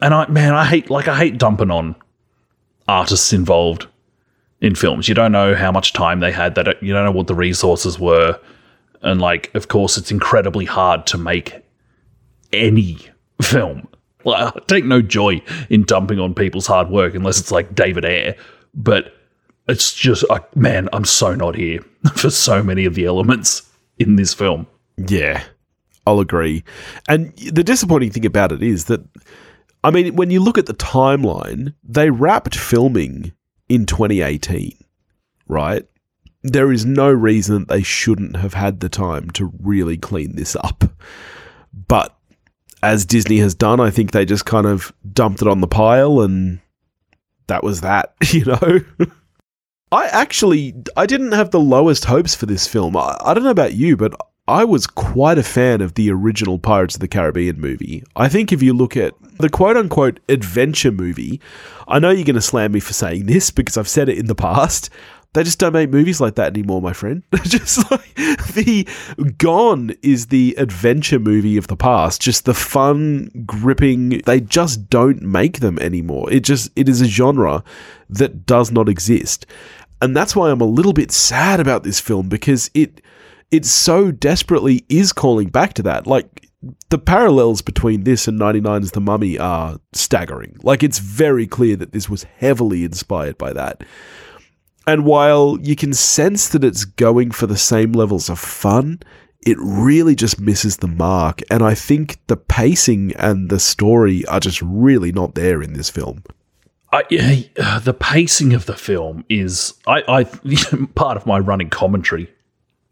And 0.00 0.12
I 0.12 0.28
man, 0.28 0.54
I 0.54 0.64
hate 0.64 0.90
like 0.90 1.08
I 1.08 1.16
hate 1.16 1.38
dumping 1.38 1.70
on 1.70 1.94
artists 2.88 3.32
involved 3.32 3.86
in 4.60 4.74
films. 4.74 5.08
You 5.08 5.14
don't 5.14 5.32
know 5.32 5.54
how 5.54 5.70
much 5.70 5.92
time 5.92 6.20
they 6.20 6.32
had. 6.32 6.56
That 6.56 6.82
you 6.82 6.92
don't 6.92 7.04
know 7.04 7.12
what 7.12 7.28
the 7.28 7.34
resources 7.34 7.98
were, 7.98 8.38
and 9.02 9.20
like, 9.20 9.54
of 9.54 9.68
course, 9.68 9.96
it's 9.96 10.10
incredibly 10.10 10.64
hard 10.64 11.06
to 11.08 11.18
make 11.18 11.62
any 12.52 12.98
film. 13.40 13.86
Like, 14.24 14.56
I 14.56 14.60
take 14.66 14.84
no 14.84 15.00
joy 15.00 15.40
in 15.70 15.84
dumping 15.84 16.18
on 16.18 16.34
people's 16.34 16.66
hard 16.66 16.90
work 16.90 17.14
unless 17.14 17.38
it's 17.38 17.52
like 17.52 17.74
David 17.74 18.04
Ayer. 18.04 18.34
But 18.74 19.14
it's 19.68 19.94
just, 19.94 20.24
uh, 20.28 20.40
man, 20.54 20.88
I'm 20.92 21.04
so 21.04 21.34
not 21.34 21.54
here 21.54 21.80
for 22.16 22.30
so 22.30 22.62
many 22.62 22.84
of 22.84 22.94
the 22.94 23.06
elements 23.06 23.67
in 23.98 24.16
this 24.16 24.34
film. 24.34 24.66
yeah, 24.96 25.44
I'll 26.06 26.20
agree. 26.20 26.64
And 27.08 27.36
the 27.36 27.64
disappointing 27.64 28.10
thing 28.10 28.24
about 28.24 28.52
it 28.52 28.62
is 28.62 28.86
that, 28.86 29.04
I 29.84 29.90
mean, 29.90 30.16
when 30.16 30.30
you 30.30 30.40
look 30.40 30.56
at 30.58 30.66
the 30.66 30.74
timeline, 30.74 31.74
they 31.84 32.10
wrapped 32.10 32.56
filming 32.56 33.32
in 33.68 33.84
2018, 33.84 34.72
right? 35.46 35.86
There 36.42 36.72
is 36.72 36.86
no 36.86 37.10
reason 37.10 37.60
that 37.60 37.68
they 37.68 37.82
shouldn't 37.82 38.36
have 38.36 38.54
had 38.54 38.80
the 38.80 38.88
time 38.88 39.28
to 39.32 39.52
really 39.60 39.98
clean 39.98 40.36
this 40.36 40.56
up. 40.56 40.84
But 41.72 42.16
as 42.82 43.04
Disney 43.04 43.38
has 43.38 43.54
done, 43.54 43.80
I 43.80 43.90
think 43.90 44.12
they 44.12 44.24
just 44.24 44.46
kind 44.46 44.66
of 44.66 44.92
dumped 45.12 45.42
it 45.42 45.48
on 45.48 45.60
the 45.60 45.66
pile 45.66 46.20
and 46.20 46.60
that 47.48 47.62
was 47.62 47.80
that, 47.82 48.14
you 48.30 48.44
know? 48.44 48.80
I 49.90 50.06
actually 50.06 50.74
I 50.96 51.06
didn't 51.06 51.32
have 51.32 51.50
the 51.50 51.60
lowest 51.60 52.04
hopes 52.04 52.34
for 52.34 52.46
this 52.46 52.66
film. 52.66 52.96
I, 52.96 53.16
I 53.20 53.34
don't 53.34 53.44
know 53.44 53.50
about 53.50 53.74
you, 53.74 53.96
but 53.96 54.14
I 54.46 54.64
was 54.64 54.86
quite 54.86 55.38
a 55.38 55.42
fan 55.42 55.80
of 55.80 55.94
the 55.94 56.10
original 56.10 56.58
Pirates 56.58 56.94
of 56.94 57.00
the 57.00 57.08
Caribbean 57.08 57.60
movie. 57.60 58.02
I 58.16 58.28
think 58.28 58.50
if 58.50 58.62
you 58.62 58.72
look 58.72 58.96
at 58.96 59.14
the 59.38 59.50
quote 59.50 59.76
unquote 59.76 60.20
adventure 60.28 60.92
movie, 60.92 61.40
I 61.86 61.98
know 61.98 62.10
you're 62.10 62.24
going 62.24 62.34
to 62.34 62.40
slam 62.40 62.72
me 62.72 62.80
for 62.80 62.92
saying 62.92 63.26
this 63.26 63.50
because 63.50 63.76
I've 63.76 63.88
said 63.88 64.08
it 64.08 64.18
in 64.18 64.26
the 64.26 64.34
past. 64.34 64.90
They 65.34 65.42
just 65.44 65.58
don't 65.58 65.74
make 65.74 65.90
movies 65.90 66.22
like 66.22 66.36
that 66.36 66.56
anymore, 66.56 66.80
my 66.80 66.94
friend. 66.94 67.22
just 67.42 67.90
like 67.90 68.14
the 68.54 68.88
Gone 69.36 69.94
is 70.02 70.28
the 70.28 70.54
adventure 70.56 71.18
movie 71.18 71.58
of 71.58 71.66
the 71.66 71.76
past, 71.76 72.22
just 72.22 72.46
the 72.46 72.54
fun, 72.54 73.30
gripping. 73.44 74.22
They 74.24 74.40
just 74.40 74.88
don't 74.88 75.20
make 75.20 75.60
them 75.60 75.78
anymore. 75.80 76.32
It 76.32 76.40
just 76.40 76.70
it 76.76 76.88
is 76.88 77.02
a 77.02 77.06
genre 77.06 77.62
that 78.08 78.46
does 78.46 78.72
not 78.72 78.88
exist. 78.88 79.44
And 80.00 80.16
that's 80.16 80.36
why 80.36 80.50
I'm 80.50 80.60
a 80.60 80.66
little 80.66 80.92
bit 80.92 81.10
sad 81.10 81.60
about 81.60 81.82
this 81.82 82.00
film 82.00 82.28
because 82.28 82.70
it 82.74 83.00
it 83.50 83.64
so 83.64 84.10
desperately 84.10 84.84
is 84.88 85.12
calling 85.12 85.48
back 85.48 85.74
to 85.74 85.82
that. 85.82 86.06
Like 86.06 86.48
the 86.90 86.98
parallels 86.98 87.62
between 87.62 88.04
this 88.04 88.28
and 88.28 88.38
99's 88.38 88.90
The 88.92 89.00
Mummy 89.00 89.38
are 89.38 89.78
staggering. 89.92 90.56
Like 90.62 90.82
it's 90.82 90.98
very 90.98 91.46
clear 91.46 91.76
that 91.76 91.92
this 91.92 92.08
was 92.08 92.24
heavily 92.24 92.84
inspired 92.84 93.38
by 93.38 93.52
that. 93.52 93.84
And 94.86 95.04
while 95.04 95.58
you 95.60 95.76
can 95.76 95.92
sense 95.92 96.48
that 96.48 96.64
it's 96.64 96.84
going 96.84 97.30
for 97.30 97.46
the 97.46 97.58
same 97.58 97.92
levels 97.92 98.30
of 98.30 98.38
fun, 98.38 99.00
it 99.46 99.56
really 99.60 100.14
just 100.14 100.40
misses 100.40 100.78
the 100.78 100.88
mark. 100.88 101.42
And 101.50 101.62
I 101.62 101.74
think 101.74 102.18
the 102.26 102.36
pacing 102.36 103.14
and 103.16 103.50
the 103.50 103.60
story 103.60 104.24
are 104.26 104.40
just 104.40 104.60
really 104.62 105.12
not 105.12 105.34
there 105.34 105.62
in 105.62 105.74
this 105.74 105.90
film. 105.90 106.24
I, 106.90 107.50
uh, 107.58 107.80
the 107.80 107.92
pacing 107.92 108.54
of 108.54 108.66
the 108.66 108.74
film 108.74 109.24
is 109.28 109.74
I, 109.86 110.02
I 110.08 110.24
part 110.94 111.16
of 111.16 111.26
my 111.26 111.38
running 111.38 111.70
commentary 111.70 112.32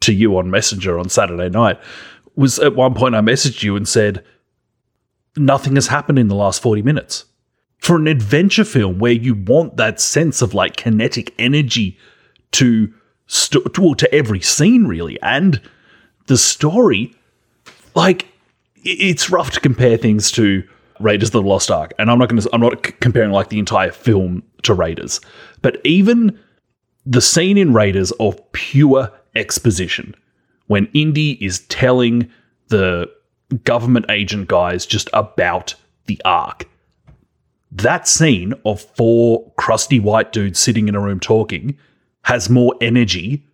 to 0.01 0.13
you 0.13 0.37
on 0.37 0.51
Messenger 0.51 0.99
on 0.99 1.09
Saturday 1.09 1.49
night 1.49 1.81
was 2.35 2.59
at 2.59 2.77
one 2.77 2.95
point 2.95 3.15
I 3.15 3.21
messaged 3.21 3.63
you 3.63 3.77
and 3.77 3.89
said 3.89 4.23
nothing 5.37 5.75
has 5.77 5.87
happened 5.87 6.19
in 6.19 6.29
the 6.29 6.35
last 6.35 6.61
40 6.63 6.83
minutes. 6.83 7.25
for 7.79 7.97
an 7.97 8.07
adventure 8.07 8.65
film 8.65 8.99
where 8.99 9.13
you 9.13 9.35
want 9.35 9.77
that 9.77 10.01
sense 10.01 10.43
of 10.43 10.55
like 10.55 10.77
kinetic 10.77 11.35
energy 11.39 11.97
to 12.53 12.93
st- 13.27 13.79
well, 13.79 13.95
to 13.95 14.13
every 14.15 14.41
scene 14.41 14.87
really 14.87 15.21
and 15.23 15.61
the 16.27 16.37
story 16.37 17.15
like 17.95 18.27
it's 18.83 19.31
rough 19.31 19.51
to 19.53 19.61
compare 19.61 19.97
things 19.97 20.31
to 20.33 20.63
Raiders 21.01 21.29
of 21.29 21.33
the 21.33 21.43
Lost 21.43 21.71
Ark 21.71 21.93
and 21.99 22.11
I'm 22.11 22.19
not 22.19 22.29
going 22.29 22.41
to 22.41 22.49
I'm 22.53 22.61
not 22.61 22.87
c- 22.87 22.93
comparing 23.01 23.31
like 23.31 23.49
the 23.49 23.59
entire 23.59 23.91
film 23.91 24.43
to 24.63 24.75
Raiders 24.75 25.21
but 25.63 25.81
even 25.85 26.39
the 27.05 27.21
scene 27.21 27.59
in 27.59 27.73
Raiders 27.73 28.13
of 28.13 28.41
pure 28.53 29.11
exposition 29.35 30.15
when 30.67 30.89
Indy 30.95 31.33
is 31.45 31.61
telling 31.67 32.31
the 32.69 33.11
government 33.65 34.07
agent 34.11 34.49
guys 34.49 34.87
just 34.87 35.09
about 35.13 35.75
the 36.07 36.21
Ark 36.25 36.69
that 37.73 38.09
scene 38.09 38.55
of 38.65 38.81
four 38.81 39.53
crusty 39.57 40.01
white 40.01 40.33
dudes 40.33 40.59
sitting 40.59 40.89
in 40.89 40.95
a 40.95 41.01
room 41.01 41.21
talking 41.21 41.77
has 42.23 42.49
more 42.49 42.75
energy 42.81 43.45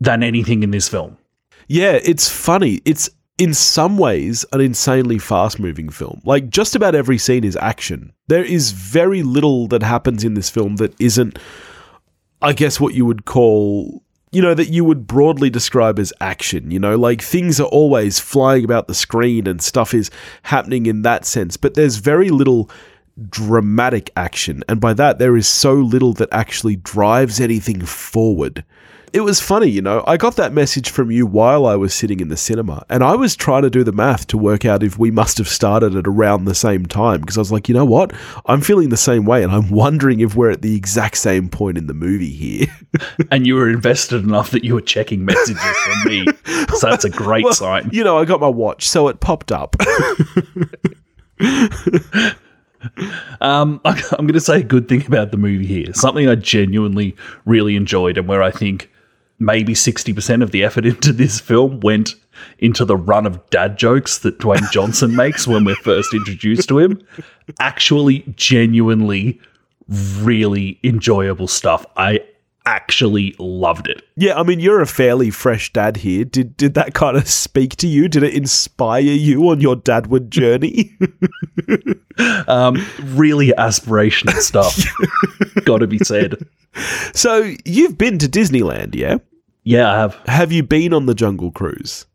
than 0.00 0.22
anything 0.22 0.62
in 0.62 0.70
this 0.70 0.88
film. 0.88 1.16
Yeah, 1.68 1.98
it's 2.02 2.28
funny. 2.28 2.80
It's 2.84 3.08
in 3.38 3.52
some 3.52 3.98
ways 3.98 4.44
an 4.52 4.60
insanely 4.60 5.18
fast 5.18 5.58
moving 5.58 5.88
film. 5.88 6.20
Like 6.24 6.50
just 6.50 6.76
about 6.76 6.94
every 6.94 7.18
scene 7.18 7.44
is 7.44 7.56
action. 7.56 8.12
There 8.28 8.44
is 8.44 8.72
very 8.72 9.22
little 9.22 9.66
that 9.68 9.82
happens 9.82 10.24
in 10.24 10.34
this 10.34 10.50
film 10.50 10.76
that 10.76 10.94
isn't 11.00 11.38
I 12.42 12.52
guess 12.52 12.78
what 12.78 12.94
you 12.94 13.06
would 13.06 13.24
call 13.24 14.02
you 14.30 14.42
know 14.42 14.54
that 14.54 14.68
you 14.68 14.84
would 14.84 15.06
broadly 15.06 15.48
describe 15.48 15.98
as 15.98 16.12
action, 16.20 16.70
you 16.70 16.78
know, 16.78 16.96
like 16.96 17.22
things 17.22 17.60
are 17.60 17.68
always 17.68 18.18
flying 18.18 18.64
about 18.64 18.88
the 18.88 18.94
screen 18.94 19.46
and 19.46 19.62
stuff 19.62 19.94
is 19.94 20.10
happening 20.42 20.86
in 20.86 21.02
that 21.02 21.24
sense, 21.24 21.56
but 21.56 21.74
there's 21.74 21.96
very 21.96 22.30
little 22.30 22.68
dramatic 23.30 24.10
action 24.16 24.64
and 24.68 24.80
by 24.80 24.92
that 24.92 25.20
there 25.20 25.36
is 25.36 25.46
so 25.46 25.74
little 25.74 26.12
that 26.14 26.28
actually 26.32 26.76
drives 26.76 27.40
anything 27.40 27.80
forward. 27.84 28.64
It 29.14 29.20
was 29.20 29.40
funny, 29.40 29.68
you 29.68 29.80
know. 29.80 30.02
I 30.08 30.16
got 30.16 30.34
that 30.36 30.52
message 30.52 30.90
from 30.90 31.12
you 31.12 31.24
while 31.24 31.66
I 31.66 31.76
was 31.76 31.94
sitting 31.94 32.18
in 32.18 32.26
the 32.28 32.36
cinema, 32.36 32.84
and 32.90 33.04
I 33.04 33.14
was 33.14 33.36
trying 33.36 33.62
to 33.62 33.70
do 33.70 33.84
the 33.84 33.92
math 33.92 34.26
to 34.26 34.36
work 34.36 34.64
out 34.64 34.82
if 34.82 34.98
we 34.98 35.12
must 35.12 35.38
have 35.38 35.46
started 35.46 35.94
at 35.94 36.08
around 36.08 36.46
the 36.46 36.54
same 36.54 36.84
time 36.84 37.20
because 37.20 37.38
I 37.38 37.40
was 37.40 37.52
like, 37.52 37.68
you 37.68 37.74
know 37.76 37.84
what? 37.84 38.12
I'm 38.46 38.60
feeling 38.60 38.88
the 38.88 38.96
same 38.96 39.24
way, 39.24 39.44
and 39.44 39.52
I'm 39.52 39.70
wondering 39.70 40.18
if 40.18 40.34
we're 40.34 40.50
at 40.50 40.62
the 40.62 40.74
exact 40.74 41.16
same 41.18 41.48
point 41.48 41.78
in 41.78 41.86
the 41.86 41.94
movie 41.94 42.30
here. 42.32 42.66
And 43.30 43.46
you 43.46 43.54
were 43.56 43.68
invested 43.68 44.22
enough 44.24 44.50
that 44.52 44.62
you 44.64 44.74
were 44.74 44.80
checking 44.80 45.24
messages 45.24 45.58
from 45.62 46.04
me. 46.08 46.26
So 46.76 46.88
that's 46.90 47.04
a 47.04 47.10
great 47.10 47.46
sign. 47.48 47.90
you 47.92 48.02
know, 48.04 48.18
I 48.18 48.24
got 48.24 48.40
my 48.40 48.48
watch, 48.48 48.88
so 48.88 49.08
it 49.08 49.20
popped 49.20 49.50
up. 49.52 49.76
Um, 53.40 53.80
I- 53.84 54.02
I'm 54.12 54.26
going 54.26 54.34
to 54.34 54.40
say 54.40 54.60
a 54.60 54.62
good 54.62 54.88
thing 54.88 55.06
about 55.06 55.30
the 55.30 55.38
movie 55.38 55.66
here. 55.66 55.92
Something 55.94 56.28
I 56.28 56.34
genuinely 56.34 57.16
really 57.46 57.76
enjoyed, 57.76 58.18
and 58.18 58.28
where 58.28 58.42
I 58.42 58.50
think 58.50 58.90
maybe 59.38 59.74
60% 59.74 60.42
of 60.42 60.50
the 60.50 60.64
effort 60.64 60.86
into 60.92 61.12
this 61.12 61.40
film 61.40 61.80
went 61.80 62.14
into 62.58 62.84
the 62.84 62.96
run 62.96 63.26
of 63.26 63.48
dad 63.50 63.78
jokes 63.78 64.18
that 64.18 64.38
Dwayne 64.38 64.70
Johnson 64.70 65.14
makes 65.16 65.46
when 65.46 65.64
we're 65.64 65.76
first 65.76 66.12
introduced 66.14 66.68
to 66.68 66.78
him. 66.78 67.00
Actually, 67.60 68.24
genuinely, 68.34 69.40
really 69.88 70.78
enjoyable 70.82 71.48
stuff. 71.48 71.86
I 71.96 72.20
actually 72.66 73.36
loved 73.38 73.86
it. 73.88 74.02
yeah, 74.16 74.40
I 74.40 74.42
mean, 74.42 74.58
you're 74.58 74.80
a 74.80 74.86
fairly 74.86 75.28
fresh 75.30 75.70
dad 75.72 75.98
here. 75.98 76.24
Did 76.24 76.56
did 76.56 76.72
that 76.74 76.94
kind 76.94 77.14
of 77.14 77.28
speak 77.28 77.76
to 77.76 77.86
you? 77.86 78.08
Did 78.08 78.22
it 78.22 78.32
inspire 78.32 79.02
you 79.02 79.50
on 79.50 79.60
your 79.60 79.76
dadward 79.76 80.30
journey? 80.30 80.96
Um, 82.46 82.76
really 83.02 83.48
aspirational 83.48 84.38
stuff. 84.40 84.80
Got 85.64 85.78
to 85.78 85.88
be 85.88 85.98
said. 85.98 86.46
So 87.14 87.54
you've 87.64 87.98
been 87.98 88.18
to 88.18 88.26
Disneyland, 88.26 88.94
yeah? 88.94 89.18
Yeah, 89.64 89.90
I 89.90 89.96
have. 89.96 90.14
Have 90.26 90.52
you 90.52 90.62
been 90.62 90.92
on 90.92 91.06
the 91.06 91.14
Jungle 91.14 91.50
Cruise? 91.50 92.06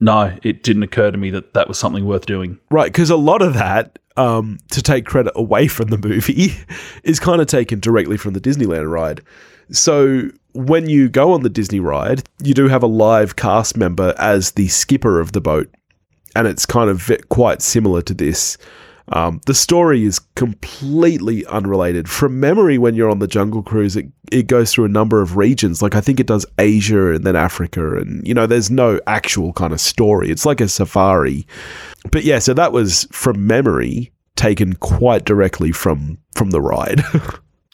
No, 0.00 0.36
it 0.42 0.62
didn't 0.62 0.82
occur 0.82 1.10
to 1.10 1.16
me 1.16 1.30
that 1.30 1.54
that 1.54 1.68
was 1.68 1.78
something 1.78 2.04
worth 2.04 2.26
doing. 2.26 2.58
Right, 2.70 2.92
because 2.92 3.10
a 3.10 3.16
lot 3.16 3.40
of 3.42 3.54
that, 3.54 3.98
um, 4.16 4.58
to 4.70 4.82
take 4.82 5.06
credit 5.06 5.32
away 5.34 5.68
from 5.68 5.88
the 5.88 5.98
movie, 5.98 6.54
is 7.04 7.18
kind 7.18 7.40
of 7.40 7.46
taken 7.46 7.80
directly 7.80 8.16
from 8.16 8.34
the 8.34 8.40
Disneyland 8.40 8.90
ride. 8.90 9.22
So 9.70 10.30
when 10.52 10.88
you 10.88 11.08
go 11.08 11.32
on 11.32 11.42
the 11.42 11.50
Disney 11.50 11.80
ride, 11.80 12.22
you 12.42 12.54
do 12.54 12.68
have 12.68 12.82
a 12.82 12.88
live 12.88 13.36
cast 13.36 13.76
member 13.76 14.14
as 14.18 14.52
the 14.52 14.68
skipper 14.68 15.20
of 15.20 15.32
the 15.32 15.40
boat, 15.40 15.72
and 16.34 16.46
it's 16.46 16.66
kind 16.66 16.90
of 16.90 17.10
quite 17.28 17.62
similar 17.62 18.02
to 18.02 18.14
this. 18.14 18.58
Um, 19.12 19.40
the 19.46 19.54
story 19.54 20.04
is 20.04 20.18
completely 20.34 21.46
unrelated. 21.46 22.08
From 22.08 22.40
memory, 22.40 22.76
when 22.76 22.94
you're 22.94 23.10
on 23.10 23.20
the 23.20 23.28
Jungle 23.28 23.62
Cruise, 23.62 23.96
it, 23.96 24.06
it 24.32 24.48
goes 24.48 24.72
through 24.72 24.86
a 24.86 24.88
number 24.88 25.22
of 25.22 25.36
regions. 25.36 25.80
Like 25.80 25.94
I 25.94 26.00
think 26.00 26.18
it 26.18 26.26
does 26.26 26.44
Asia 26.58 27.12
and 27.12 27.24
then 27.24 27.36
Africa, 27.36 27.96
and 27.96 28.26
you 28.26 28.34
know, 28.34 28.46
there's 28.46 28.70
no 28.70 29.00
actual 29.06 29.52
kind 29.52 29.72
of 29.72 29.80
story. 29.80 30.30
It's 30.30 30.44
like 30.44 30.60
a 30.60 30.68
safari. 30.68 31.46
But 32.10 32.24
yeah, 32.24 32.40
so 32.40 32.52
that 32.54 32.72
was 32.72 33.06
from 33.12 33.46
memory 33.46 34.12
taken 34.34 34.74
quite 34.74 35.24
directly 35.24 35.72
from 35.72 36.18
from 36.34 36.50
the 36.50 36.60
ride. 36.60 37.02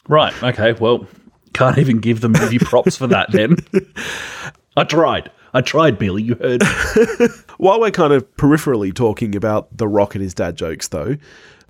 Right. 0.07 0.33
Okay. 0.43 0.73
Well, 0.73 1.07
can't 1.53 1.77
even 1.77 1.99
give 1.99 2.21
the 2.21 2.29
movie 2.29 2.59
props 2.59 2.97
for 2.97 3.07
that 3.07 3.31
then. 3.31 3.57
I 4.77 4.83
tried. 4.83 5.31
I 5.53 5.61
tried, 5.61 5.99
Billy. 5.99 6.23
You 6.23 6.35
heard. 6.35 6.63
While 7.57 7.79
we're 7.79 7.91
kind 7.91 8.13
of 8.13 8.29
peripherally 8.35 8.93
talking 8.93 9.35
about 9.35 9.77
The 9.77 9.87
Rock 9.87 10.15
and 10.15 10.23
his 10.23 10.33
dad 10.33 10.55
jokes, 10.55 10.87
though, 10.87 11.17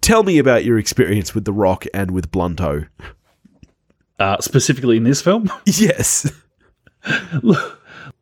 tell 0.01 0.23
me 0.23 0.37
about 0.37 0.63
your 0.63 0.77
experience 0.77 1.35
with 1.35 1.45
The 1.45 1.53
Rock 1.53 1.85
and 1.93 2.11
with 2.11 2.31
Blunto. 2.31 2.87
Uh, 4.19 4.39
specifically 4.39 4.95
in 4.97 5.03
this 5.03 5.21
film, 5.21 5.51
Yes. 5.65 6.31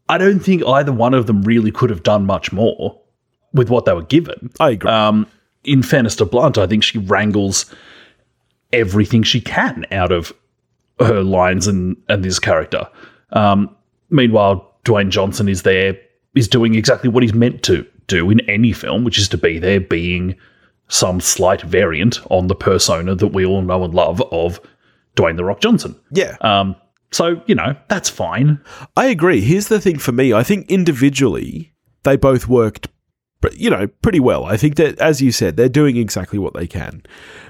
I 0.09 0.17
don't 0.17 0.39
think 0.39 0.65
either 0.65 0.91
one 0.91 1.13
of 1.13 1.27
them 1.27 1.43
really 1.43 1.71
could 1.71 1.89
have 1.89 2.03
done 2.03 2.25
much 2.25 2.51
more 2.51 2.99
with 3.53 3.69
what 3.69 3.85
they 3.85 3.93
were 3.93 4.01
given. 4.01 4.49
I 4.59 4.71
agree. 4.71 4.89
Um, 4.89 5.27
in 5.63 5.83
fairness 5.83 6.15
to 6.17 6.25
Blunt, 6.25 6.57
I 6.57 6.65
think 6.65 6.83
she 6.83 6.97
wrangles 6.97 7.73
everything 8.73 9.21
she 9.23 9.41
can 9.41 9.85
out 9.91 10.11
of 10.11 10.33
her 10.99 11.21
lines 11.23 11.67
and, 11.67 11.95
and 12.09 12.23
this 12.23 12.39
character. 12.39 12.87
Um, 13.31 13.75
meanwhile, 14.09 14.70
Dwayne 14.85 15.09
Johnson 15.09 15.47
is 15.47 15.63
there, 15.63 15.97
is 16.35 16.47
doing 16.47 16.75
exactly 16.75 17.09
what 17.09 17.23
he's 17.23 17.33
meant 17.33 17.63
to 17.63 17.85
do 18.07 18.29
in 18.29 18.39
any 18.49 18.73
film, 18.73 19.03
which 19.03 19.17
is 19.17 19.27
to 19.29 19.37
be 19.37 19.59
there 19.59 19.79
being 19.79 20.35
some 20.87 21.21
slight 21.21 21.61
variant 21.61 22.19
on 22.29 22.47
the 22.47 22.55
persona 22.55 23.15
that 23.15 23.27
we 23.27 23.45
all 23.45 23.61
know 23.61 23.83
and 23.83 23.93
love 23.93 24.21
of 24.31 24.59
Dwayne 25.15 25.37
The 25.37 25.45
Rock 25.45 25.61
Johnson. 25.61 25.95
yeah. 26.11 26.35
Um, 26.41 26.75
so, 27.13 27.41
you 27.45 27.55
know, 27.55 27.75
that's 27.89 28.09
fine. 28.09 28.61
I 28.95 29.07
agree. 29.07 29.41
Here's 29.41 29.67
the 29.67 29.81
thing 29.81 29.99
for 29.99 30.13
me. 30.13 30.31
I 30.31 30.43
think 30.43 30.71
individually 30.71 31.73
they 32.03 32.15
both 32.15 32.47
worked, 32.47 32.87
you 33.57 33.69
know, 33.69 33.87
pretty 33.87 34.19
well. 34.19 34.45
I 34.45 34.57
think 34.57 34.75
that, 34.75 34.99
as 34.99 35.21
you 35.21 35.31
said, 35.31 35.57
they're 35.57 35.69
doing 35.69 35.97
exactly 35.97 36.39
what 36.39 36.53
they 36.53 36.67
can. 36.67 37.03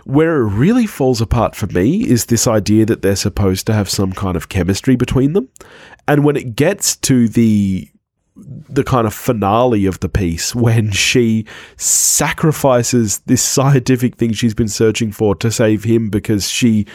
Where 0.06 0.38
it 0.38 0.50
really 0.50 0.88
falls 0.88 1.22
apart 1.22 1.56
for 1.56 1.68
me 1.68 2.08
is 2.08 2.26
this 2.26 2.48
idea 2.48 2.86
that 2.86 3.02
they're 3.02 3.16
supposed 3.16 3.66
to 3.68 3.74
have 3.74 3.90
some 3.90 4.14
kind 4.14 4.36
of 4.38 4.50
chemistry 4.50 4.96
between 4.96 5.34
them, 5.34 5.50
and 6.08 6.24
when 6.24 6.36
it 6.36 6.56
gets 6.56 6.96
to 6.98 7.28
the 7.28 7.90
the 8.36 8.84
kind 8.84 9.06
of 9.06 9.14
finale 9.14 9.86
of 9.86 10.00
the 10.00 10.10
piece 10.10 10.56
when 10.56 10.90
she 10.92 11.46
sacrifices 11.76 13.20
this 13.20 13.44
scientific 13.44 14.16
thing 14.16 14.32
she's 14.32 14.54
been 14.54 14.70
searching 14.70 15.12
for 15.12 15.36
to 15.36 15.52
save 15.52 15.84
him 15.84 16.10
because 16.10 16.50
she 16.50 16.88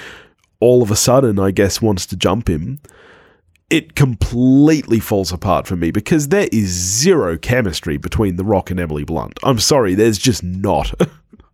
all 0.60 0.82
of 0.82 0.90
a 0.90 0.96
sudden 0.96 1.38
I 1.38 1.50
guess 1.50 1.82
wants 1.82 2.06
to 2.06 2.16
jump 2.16 2.48
him 2.48 2.80
it 3.70 3.94
completely 3.94 5.00
falls 5.00 5.32
apart 5.32 5.66
for 5.66 5.76
me 5.76 5.90
because 5.90 6.28
there 6.28 6.49
is 6.52 6.68
zero 6.68 7.37
chemistry 7.37 7.96
between 7.96 8.37
The 8.37 8.44
Rock 8.44 8.70
and 8.70 8.78
Emily 8.78 9.04
Blunt. 9.04 9.38
I'm 9.42 9.58
sorry, 9.58 9.94
there's 9.94 10.18
just 10.18 10.42
not. 10.42 10.92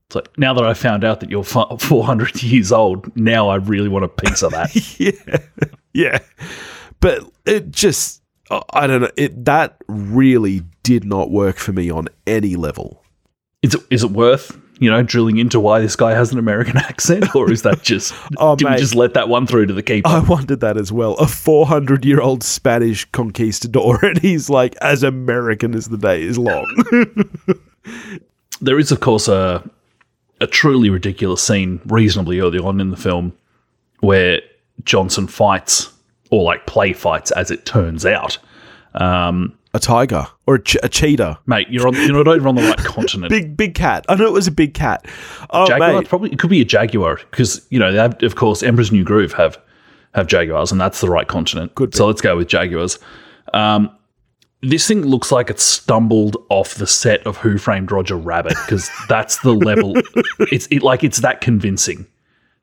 It's 0.06 0.16
like, 0.16 0.38
now 0.38 0.52
that 0.52 0.64
I 0.64 0.74
found 0.74 1.04
out 1.04 1.20
that 1.20 1.30
you're 1.30 1.42
400 1.78 2.42
years 2.42 2.70
old, 2.70 3.16
now 3.16 3.48
I 3.48 3.54
really 3.54 3.88
want 3.88 4.04
a 4.04 4.08
piece 4.08 4.42
of 4.42 4.52
that. 4.52 4.76
yeah. 5.00 5.38
Yeah. 5.94 6.18
But 7.00 7.24
it 7.46 7.70
just 7.70 8.22
I 8.70 8.86
don't 8.86 9.02
know, 9.02 9.10
it 9.16 9.44
that 9.46 9.78
really 9.88 10.62
did 10.82 11.04
not 11.04 11.30
work 11.30 11.56
for 11.56 11.72
me 11.72 11.90
on 11.90 12.08
any 12.26 12.56
level. 12.56 13.02
Is 13.62 13.74
it, 13.74 13.82
is 13.90 14.04
it 14.04 14.10
worth, 14.10 14.58
you 14.78 14.90
know, 14.90 15.02
drilling 15.02 15.38
into 15.38 15.60
why 15.60 15.80
this 15.80 15.96
guy 15.96 16.12
has 16.12 16.32
an 16.32 16.38
American 16.38 16.76
accent? 16.78 17.34
Or 17.34 17.50
is 17.50 17.62
that 17.62 17.82
just, 17.82 18.14
Oh, 18.38 18.56
do 18.56 18.68
we 18.68 18.76
just 18.76 18.94
let 18.94 19.14
that 19.14 19.28
one 19.28 19.46
through 19.46 19.66
to 19.66 19.72
the 19.74 19.82
keeper? 19.82 20.08
I 20.08 20.20
wondered 20.20 20.60
that 20.60 20.76
as 20.76 20.90
well. 20.90 21.14
A 21.14 21.26
400 21.26 22.04
year 22.04 22.20
old 22.20 22.42
Spanish 22.42 23.04
conquistador, 23.12 23.98
and 24.04 24.18
he's 24.18 24.50
like, 24.50 24.74
as 24.80 25.02
American 25.02 25.74
as 25.74 25.88
the 25.88 25.98
day 25.98 26.22
is 26.22 26.38
long. 26.38 26.66
there 28.60 28.78
is, 28.78 28.90
of 28.92 29.00
course, 29.00 29.28
a, 29.28 29.68
a 30.40 30.46
truly 30.46 30.90
ridiculous 30.90 31.42
scene 31.42 31.80
reasonably 31.86 32.40
early 32.40 32.58
on 32.58 32.80
in 32.80 32.90
the 32.90 32.96
film 32.96 33.32
where 34.00 34.40
Johnson 34.84 35.28
fights, 35.28 35.92
or 36.30 36.42
like 36.42 36.66
play 36.66 36.92
fights, 36.92 37.30
as 37.32 37.50
it 37.50 37.64
turns 37.66 38.04
out, 38.04 38.38
um, 38.94 39.56
a 39.74 39.78
tiger 39.78 40.26
or 40.46 40.56
a, 40.56 40.62
ch- 40.62 40.76
a 40.82 40.88
cheetah. 40.88 41.38
Mate, 41.46 41.68
you're 41.70 41.86
on. 41.86 41.94
You're 41.94 42.24
not 42.24 42.36
even 42.36 42.48
on 42.48 42.54
the 42.56 42.62
right 42.62 42.76
continent. 42.78 43.30
Big 43.30 43.56
big 43.56 43.74
cat. 43.74 44.04
I 44.08 44.14
know 44.14 44.26
it 44.26 44.32
was 44.32 44.46
a 44.46 44.52
big 44.52 44.74
cat. 44.74 45.06
Oh 45.50 45.66
Jaguar 45.66 46.00
mate, 46.00 46.08
probably 46.08 46.30
it 46.32 46.38
could 46.38 46.50
be 46.50 46.60
a 46.60 46.64
jaguar 46.64 47.16
because 47.30 47.66
you 47.70 47.78
know 47.78 47.92
they 47.92 47.98
have, 47.98 48.22
of 48.22 48.36
course 48.36 48.62
Emperor's 48.62 48.92
New 48.92 49.04
Groove 49.04 49.32
have 49.32 49.58
have 50.14 50.26
jaguars 50.26 50.72
and 50.72 50.80
that's 50.80 51.00
the 51.00 51.08
right 51.08 51.26
continent. 51.26 51.74
Be. 51.74 51.86
So 51.92 52.06
let's 52.06 52.20
go 52.20 52.36
with 52.36 52.48
jaguars. 52.48 52.98
Um, 53.54 53.90
this 54.60 54.86
thing 54.86 55.02
looks 55.02 55.32
like 55.32 55.50
it 55.50 55.58
stumbled 55.58 56.36
off 56.48 56.74
the 56.74 56.86
set 56.86 57.26
of 57.26 57.38
Who 57.38 57.58
Framed 57.58 57.90
Roger 57.90 58.16
Rabbit 58.16 58.54
because 58.64 58.90
that's 59.08 59.38
the 59.38 59.52
level. 59.52 59.94
it's 60.52 60.66
it 60.70 60.82
like 60.82 61.02
it's 61.02 61.20
that 61.20 61.40
convincing. 61.40 62.06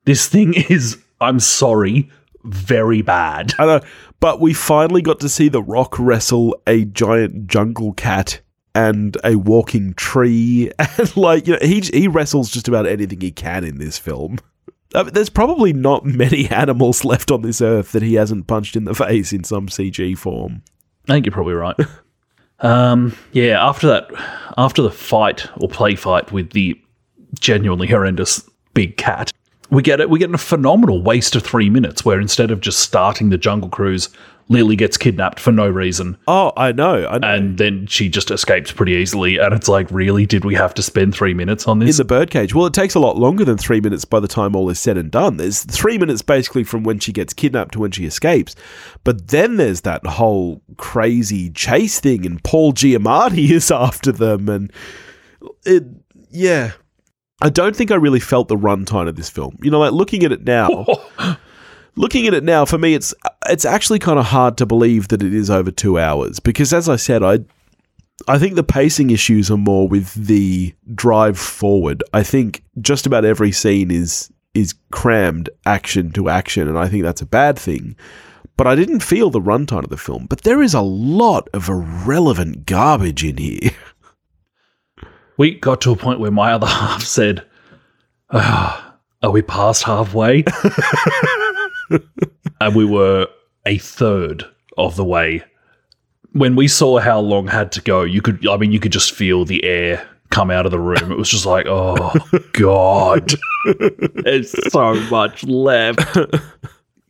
This 0.06 0.28
thing 0.28 0.54
is. 0.70 0.98
I'm 1.22 1.42
sorry, 1.42 2.10
very 2.46 3.01
bad. 3.01 3.54
I 3.60 3.66
know, 3.66 3.82
but 4.19 4.39
we 4.39 4.53
finally 4.53 5.01
got 5.01 5.19
to 5.21 5.29
see 5.29 5.49
The 5.49 5.63
Rock 5.63 5.97
wrestle 5.97 6.59
a 6.67 6.85
giant 6.85 7.47
jungle 7.47 7.93
cat 7.93 8.41
and 8.75 9.17
a 9.23 9.35
walking 9.35 9.93
tree, 9.93 10.71
and 10.79 11.17
like 11.17 11.47
you 11.47 11.53
know, 11.53 11.59
he 11.61 11.81
he 11.81 12.07
wrestles 12.07 12.51
just 12.51 12.67
about 12.67 12.88
anything 12.88 13.21
he 13.21 13.31
can 13.31 13.63
in 13.63 13.77
this 13.77 13.97
film. 13.97 14.38
I 14.95 15.03
mean, 15.03 15.13
there's 15.13 15.29
probably 15.29 15.73
not 15.73 16.05
many 16.05 16.49
animals 16.49 17.05
left 17.05 17.31
on 17.31 17.41
this 17.41 17.61
earth 17.61 17.91
that 17.91 18.03
he 18.03 18.15
hasn't 18.15 18.47
punched 18.47 18.75
in 18.75 18.85
the 18.85 18.95
face 18.95 19.31
in 19.33 19.43
some 19.43 19.67
CG 19.67 20.17
form. 20.17 20.63
I 21.07 21.13
think 21.13 21.25
you're 21.25 21.33
probably 21.33 21.53
right. 21.53 21.75
um, 22.59 23.15
yeah, 23.31 23.63
after 23.65 23.88
that, 23.88 24.09
after 24.57 24.81
the 24.81 24.91
fight 24.91 25.47
or 25.57 25.69
play 25.69 25.95
fight 25.95 26.31
with 26.31 26.51
the 26.51 26.79
genuinely 27.39 27.88
horrendous 27.88 28.47
big 28.73 28.97
cat, 28.97 29.31
we 29.69 29.81
get 29.83 29.99
it. 29.99 30.09
We 30.09 30.19
get 30.19 30.33
a 30.33 30.38
phenomenal 30.38 31.01
waste 31.01 31.35
of 31.35 31.43
three 31.43 31.69
minutes 31.69 32.03
where 32.05 32.19
instead 32.19 32.51
of 32.51 32.61
just 32.61 32.79
starting 32.79 33.29
the 33.29 33.38
jungle 33.38 33.69
cruise, 33.69 34.09
Lily 34.51 34.75
gets 34.75 34.97
kidnapped 34.97 35.39
for 35.39 35.51
no 35.51 35.69
reason, 35.69 36.17
Oh, 36.27 36.51
I 36.57 36.71
know. 36.71 37.05
I 37.07 37.19
know. 37.19 37.27
and 37.35 37.59
then 37.59 37.85
she 37.85 38.09
just 38.09 38.31
escapes 38.31 38.71
pretty 38.71 38.93
easily. 38.93 39.38
And 39.38 39.53
it's 39.53 39.67
like, 39.67 39.85
really, 39.91 40.25
did 40.25 40.43
we 40.43 40.55
have 40.55 40.73
to 40.73 40.81
spend 40.81 41.13
three 41.13 41.35
minutes 41.35 41.67
on 41.67 41.77
this? 41.77 41.99
in 41.99 42.01
the 42.03 42.07
birdcage. 42.07 42.55
Well, 42.55 42.65
it 42.65 42.73
takes 42.73 42.95
a 42.95 42.99
lot 42.99 43.15
longer 43.15 43.45
than 43.45 43.59
three 43.59 43.79
minutes 43.79 44.05
by 44.05 44.19
the 44.19 44.27
time 44.27 44.55
all 44.55 44.67
is 44.71 44.79
said 44.79 44.97
and 44.97 45.11
done. 45.11 45.38
There's 45.38 45.61
three 45.65 45.99
minutes 45.99 46.23
basically 46.23 46.63
from 46.63 46.81
when 46.83 46.97
she 46.97 47.11
gets 47.11 47.31
kidnapped 47.31 47.73
to 47.73 47.79
when 47.79 47.91
she 47.91 48.05
escapes. 48.07 48.55
But 49.03 49.27
then 49.27 49.57
there's 49.57 49.81
that 49.81 50.03
whole 50.03 50.63
crazy 50.77 51.51
chase 51.51 51.99
thing, 51.99 52.25
and 52.25 52.43
Paul 52.43 52.73
Giamatti 52.73 53.49
is 53.51 53.69
after 53.69 54.11
them, 54.11 54.49
and 54.49 54.73
it, 55.63 55.83
yeah. 56.31 56.71
I 57.41 57.50
don't 57.50 57.75
think 57.75 57.91
I 57.91 57.96
really 57.96 58.19
felt 58.19 58.48
the 58.48 58.58
runtime 58.58 59.08
of 59.08 59.15
this 59.15 59.29
film. 59.29 59.58
You 59.62 59.72
know, 59.72 59.79
like 59.79 59.93
looking 59.93 60.24
at 60.24 60.31
it 60.31 60.43
now, 60.43 60.86
looking 61.96 62.27
at 62.27 62.34
it 62.34 62.43
now, 62.43 62.65
for 62.65 62.77
me, 62.77 62.93
it's 62.93 63.13
it's 63.48 63.65
actually 63.65 64.00
kind 64.00 64.19
of 64.19 64.25
hard 64.25 64.58
to 64.58 64.65
believe 64.65 65.08
that 65.10 65.24
it 65.24 65.34
is 65.34 65.50
over 65.50 65.72
two 65.72 65.98
hours 65.98 66.39
because, 66.39 66.74
as 66.74 66.89
I 66.89 66.98
said, 66.98 67.24
I 67.24 67.39
I 68.27 68.38
think 68.38 68.55
the 68.55 68.63
pacing 68.63 69.12
issues 69.12 69.50
are 69.50 69.58
more 69.58 69.88
with 69.88 70.13
the 70.13 70.74
drive 70.93 71.39
forward. 71.39 72.03
I 72.13 72.24
think 72.24 72.63
just 72.81 73.05
about 73.05 73.25
every 73.25 73.51
scene 73.51 73.91
is 73.91 74.31
is 74.53 74.74
crammed 74.91 75.50
action 75.65 76.12
to 76.12 76.29
action, 76.29 76.67
and 76.67 76.77
I 76.77 76.88
think 76.88 77.03
that's 77.03 77.22
a 77.22 77.25
bad 77.25 77.58
thing. 77.58 77.96
But 78.58 78.67
I 78.67 78.75
didn't 78.75 79.00
feel 79.00 79.29
the 79.29 79.39
runtime 79.39 79.86
of 79.86 79.89
the 79.89 79.96
film. 79.96 80.25
But 80.29 80.41
there 80.41 80.62
is 80.62 80.74
a 80.74 80.81
lot 80.81 81.48
of 81.53 81.69
irrelevant 81.69 82.65
garbage 82.65 83.24
in 83.24 83.38
here. 83.38 83.72
we 85.39 85.55
got 85.55 85.79
to 85.81 85.91
a 85.91 85.96
point 85.96 86.19
where 86.19 86.29
my 86.29 86.51
other 86.51 86.67
half 86.67 87.01
said, 87.01 87.43
"Ah, 88.29 88.96
"Are 89.24 89.31
we 89.31 89.41
past 89.41 89.81
halfway?" 89.84 90.43
and 92.62 92.75
we 92.75 92.86
were 92.86 93.27
a 93.65 93.79
third 93.79 94.43
of 94.77 94.96
the 94.96 95.05
way. 95.05 95.43
When 96.34 96.55
we 96.55 96.67
saw 96.67 97.00
how 97.00 97.19
long 97.19 97.48
had 97.48 97.72
to 97.72 97.81
go, 97.81 98.03
you 98.03 98.22
could, 98.22 98.48
I 98.48 98.58
mean, 98.58 98.72
you 98.72 98.79
could 98.79 98.91
just 98.91 99.13
feel 99.13 99.46
the 99.46 99.63
air 99.63 100.08
come 100.29 100.51
out 100.51 100.67
of 100.67 100.72
the 100.72 100.79
room. 100.79 101.12
It 101.12 101.17
was 101.17 101.29
just 101.29 101.48
like, 101.48 101.65
oh 101.67 102.13
god, 102.51 103.34
there's 104.24 104.53
so 104.72 104.93
much 105.10 105.43
left. 105.46 106.17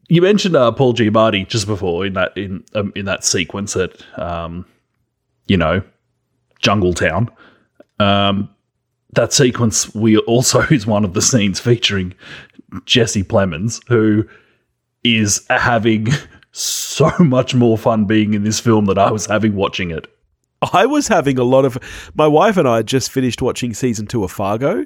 You 0.07 0.21
mentioned 0.21 0.55
uh, 0.55 0.71
Paul 0.71 0.93
Giamatti 0.93 1.47
just 1.47 1.67
before 1.67 2.05
in 2.05 2.13
that 2.13 2.37
in 2.37 2.63
um, 2.75 2.93
in 2.95 3.05
that 3.05 3.23
sequence 3.23 3.75
at 3.75 3.91
um, 4.17 4.65
you 5.47 5.57
know 5.57 5.81
Jungle 6.59 6.93
Town. 6.93 7.29
Um, 7.99 8.49
that 9.13 9.33
sequence 9.33 9.93
we 9.93 10.17
also 10.17 10.61
is 10.71 10.85
one 10.85 11.05
of 11.05 11.13
the 11.13 11.21
scenes 11.21 11.59
featuring 11.59 12.13
Jesse 12.85 13.23
Plemons, 13.23 13.81
who 13.87 14.27
is 15.03 15.45
having 15.49 16.07
so 16.51 17.11
much 17.19 17.55
more 17.55 17.77
fun 17.77 18.05
being 18.05 18.33
in 18.33 18.43
this 18.43 18.59
film 18.59 18.85
than 18.85 18.97
I 18.97 19.11
was 19.11 19.25
having 19.25 19.55
watching 19.55 19.91
it. 19.91 20.07
I 20.73 20.85
was 20.85 21.07
having 21.07 21.39
a 21.39 21.43
lot 21.43 21.63
of. 21.65 21.77
My 22.15 22.27
wife 22.27 22.57
and 22.57 22.67
I 22.67 22.81
just 22.81 23.11
finished 23.11 23.41
watching 23.41 23.73
season 23.73 24.07
two 24.07 24.23
of 24.23 24.31
Fargo. 24.31 24.85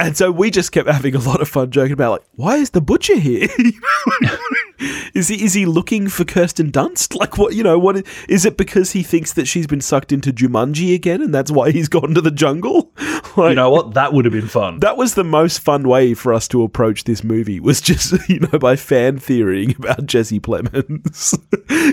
And 0.00 0.16
so 0.16 0.30
we 0.30 0.50
just 0.50 0.70
kept 0.70 0.88
having 0.88 1.16
a 1.16 1.18
lot 1.18 1.40
of 1.40 1.48
fun 1.48 1.72
joking 1.72 1.92
about 1.92 2.12
like, 2.12 2.24
why 2.36 2.56
is 2.56 2.70
the 2.70 2.80
butcher 2.80 3.16
here? 3.16 3.48
is 5.14 5.26
he 5.26 5.44
is 5.44 5.54
he 5.54 5.66
looking 5.66 6.08
for 6.08 6.24
Kirsten 6.24 6.70
Dunst? 6.70 7.16
Like 7.16 7.36
what 7.36 7.56
you 7.56 7.64
know, 7.64 7.80
what 7.80 8.06
is, 8.28 8.44
it 8.44 8.56
because 8.56 8.92
he 8.92 9.02
thinks 9.02 9.32
that 9.32 9.48
she's 9.48 9.66
been 9.66 9.80
sucked 9.80 10.12
into 10.12 10.32
Jumanji 10.32 10.94
again 10.94 11.20
and 11.20 11.34
that's 11.34 11.50
why 11.50 11.72
he's 11.72 11.88
gone 11.88 12.14
to 12.14 12.20
the 12.20 12.30
jungle? 12.30 12.92
Like 13.36 13.50
You 13.50 13.56
know 13.56 13.70
what? 13.70 13.94
That 13.94 14.12
would 14.12 14.24
have 14.24 14.32
been 14.32 14.48
fun. 14.48 14.80
that 14.80 14.96
was 14.96 15.14
the 15.14 15.22
most 15.22 15.60
fun 15.60 15.86
way 15.86 16.14
for 16.14 16.32
us 16.32 16.48
to 16.48 16.62
approach 16.62 17.04
this 17.04 17.22
movie 17.22 17.60
was 17.60 17.80
just, 17.80 18.12
you 18.28 18.40
know, 18.40 18.58
by 18.58 18.74
fan 18.74 19.18
theorying 19.18 19.76
about 19.78 20.06
Jesse 20.06 20.40
Plemons. 20.40 21.38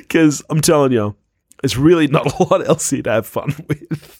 Cuz 0.09 0.41
I'm 0.49 0.61
telling 0.61 0.91
you, 0.91 1.15
it's 1.63 1.77
really 1.77 2.07
not 2.07 2.39
a 2.39 2.43
lot 2.43 2.67
else 2.67 2.89
here 2.89 3.03
to 3.03 3.11
have 3.11 3.27
fun 3.27 3.53
with. 3.67 4.19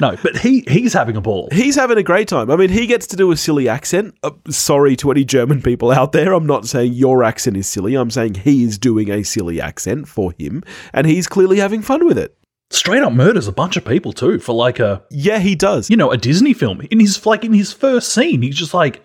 No, 0.00 0.16
but 0.24 0.36
he 0.38 0.64
he's 0.66 0.92
having 0.92 1.16
a 1.16 1.20
ball. 1.20 1.48
He's 1.52 1.76
having 1.76 1.96
a 1.96 2.02
great 2.02 2.26
time. 2.26 2.50
I 2.50 2.56
mean, 2.56 2.70
he 2.70 2.86
gets 2.88 3.06
to 3.08 3.16
do 3.16 3.30
a 3.30 3.36
silly 3.36 3.68
accent. 3.68 4.16
Uh, 4.24 4.32
sorry 4.48 4.96
to 4.96 5.10
any 5.12 5.24
German 5.24 5.62
people 5.62 5.92
out 5.92 6.10
there. 6.10 6.32
I'm 6.32 6.46
not 6.46 6.66
saying 6.66 6.94
your 6.94 7.22
accent 7.22 7.56
is 7.56 7.68
silly. 7.68 7.94
I'm 7.94 8.10
saying 8.10 8.34
he 8.34 8.64
is 8.64 8.76
doing 8.76 9.08
a 9.10 9.22
silly 9.22 9.60
accent 9.60 10.08
for 10.08 10.32
him, 10.36 10.64
and 10.92 11.06
he's 11.06 11.28
clearly 11.28 11.58
having 11.60 11.80
fun 11.80 12.04
with 12.06 12.18
it. 12.18 12.36
Straight 12.70 13.02
up 13.02 13.12
murders 13.12 13.46
a 13.46 13.52
bunch 13.52 13.76
of 13.76 13.84
people 13.84 14.12
too 14.12 14.40
for 14.40 14.52
like 14.54 14.80
a 14.80 15.04
Yeah, 15.10 15.38
he 15.38 15.54
does. 15.54 15.88
you 15.90 15.96
know 15.96 16.10
a 16.10 16.16
Disney 16.16 16.54
film. 16.54 16.80
In 16.90 16.98
his 16.98 17.24
like 17.24 17.44
in 17.44 17.52
his 17.52 17.72
first 17.72 18.08
scene, 18.12 18.42
he's 18.42 18.56
just 18.56 18.74
like 18.74 19.00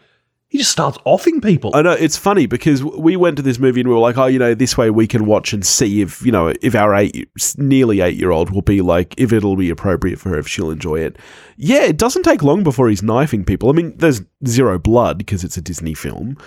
he 0.50 0.58
just 0.58 0.72
starts 0.72 0.98
offing 1.04 1.42
people. 1.42 1.72
I 1.74 1.82
know 1.82 1.92
it's 1.92 2.16
funny 2.18 2.46
because 2.46 2.82
we 2.84 3.18
went 3.18 3.36
to 3.36 3.42
this 3.44 3.60
movie 3.60 3.82
and 3.82 3.90
we 3.90 3.94
were 3.94 4.00
like, 4.00 4.18
oh, 4.18 4.28
you 4.28 4.40
know, 4.40 4.54
this 4.54 4.78
way 4.78 4.90
we 4.90 5.06
can 5.06 5.26
watch 5.26 5.52
and 5.52 5.66
see 5.66 6.00
if 6.02 6.26
you 6.26 6.32
know 6.32 6.54
if 6.62 6.74
our 6.74 6.96
eight, 6.96 7.30
nearly 7.58 8.00
eight 8.02 8.16
year 8.18 8.32
old 8.32 8.50
will 8.52 8.62
be 8.62 8.82
like 8.82 9.14
if 9.18 9.34
it'll 9.34 9.58
be 9.58 9.70
appropriate 9.70 10.20
for 10.20 10.30
her 10.30 10.38
if 10.40 10.48
she'll 10.48 10.72
enjoy 10.72 11.00
it. 11.02 11.18
Yeah, 11.58 11.84
it 11.84 11.98
doesn't 11.98 12.24
take 12.24 12.44
long 12.44 12.64
before 12.64 12.88
he's 12.88 13.04
knifing 13.04 13.44
people. 13.44 13.70
I 13.70 13.74
mean, 13.74 13.96
there's 13.98 14.22
zero 14.46 14.80
blood 14.80 15.18
because 15.18 15.44
it's 15.44 15.58
a 15.58 15.62
Disney 15.62 15.94
film, 15.94 16.38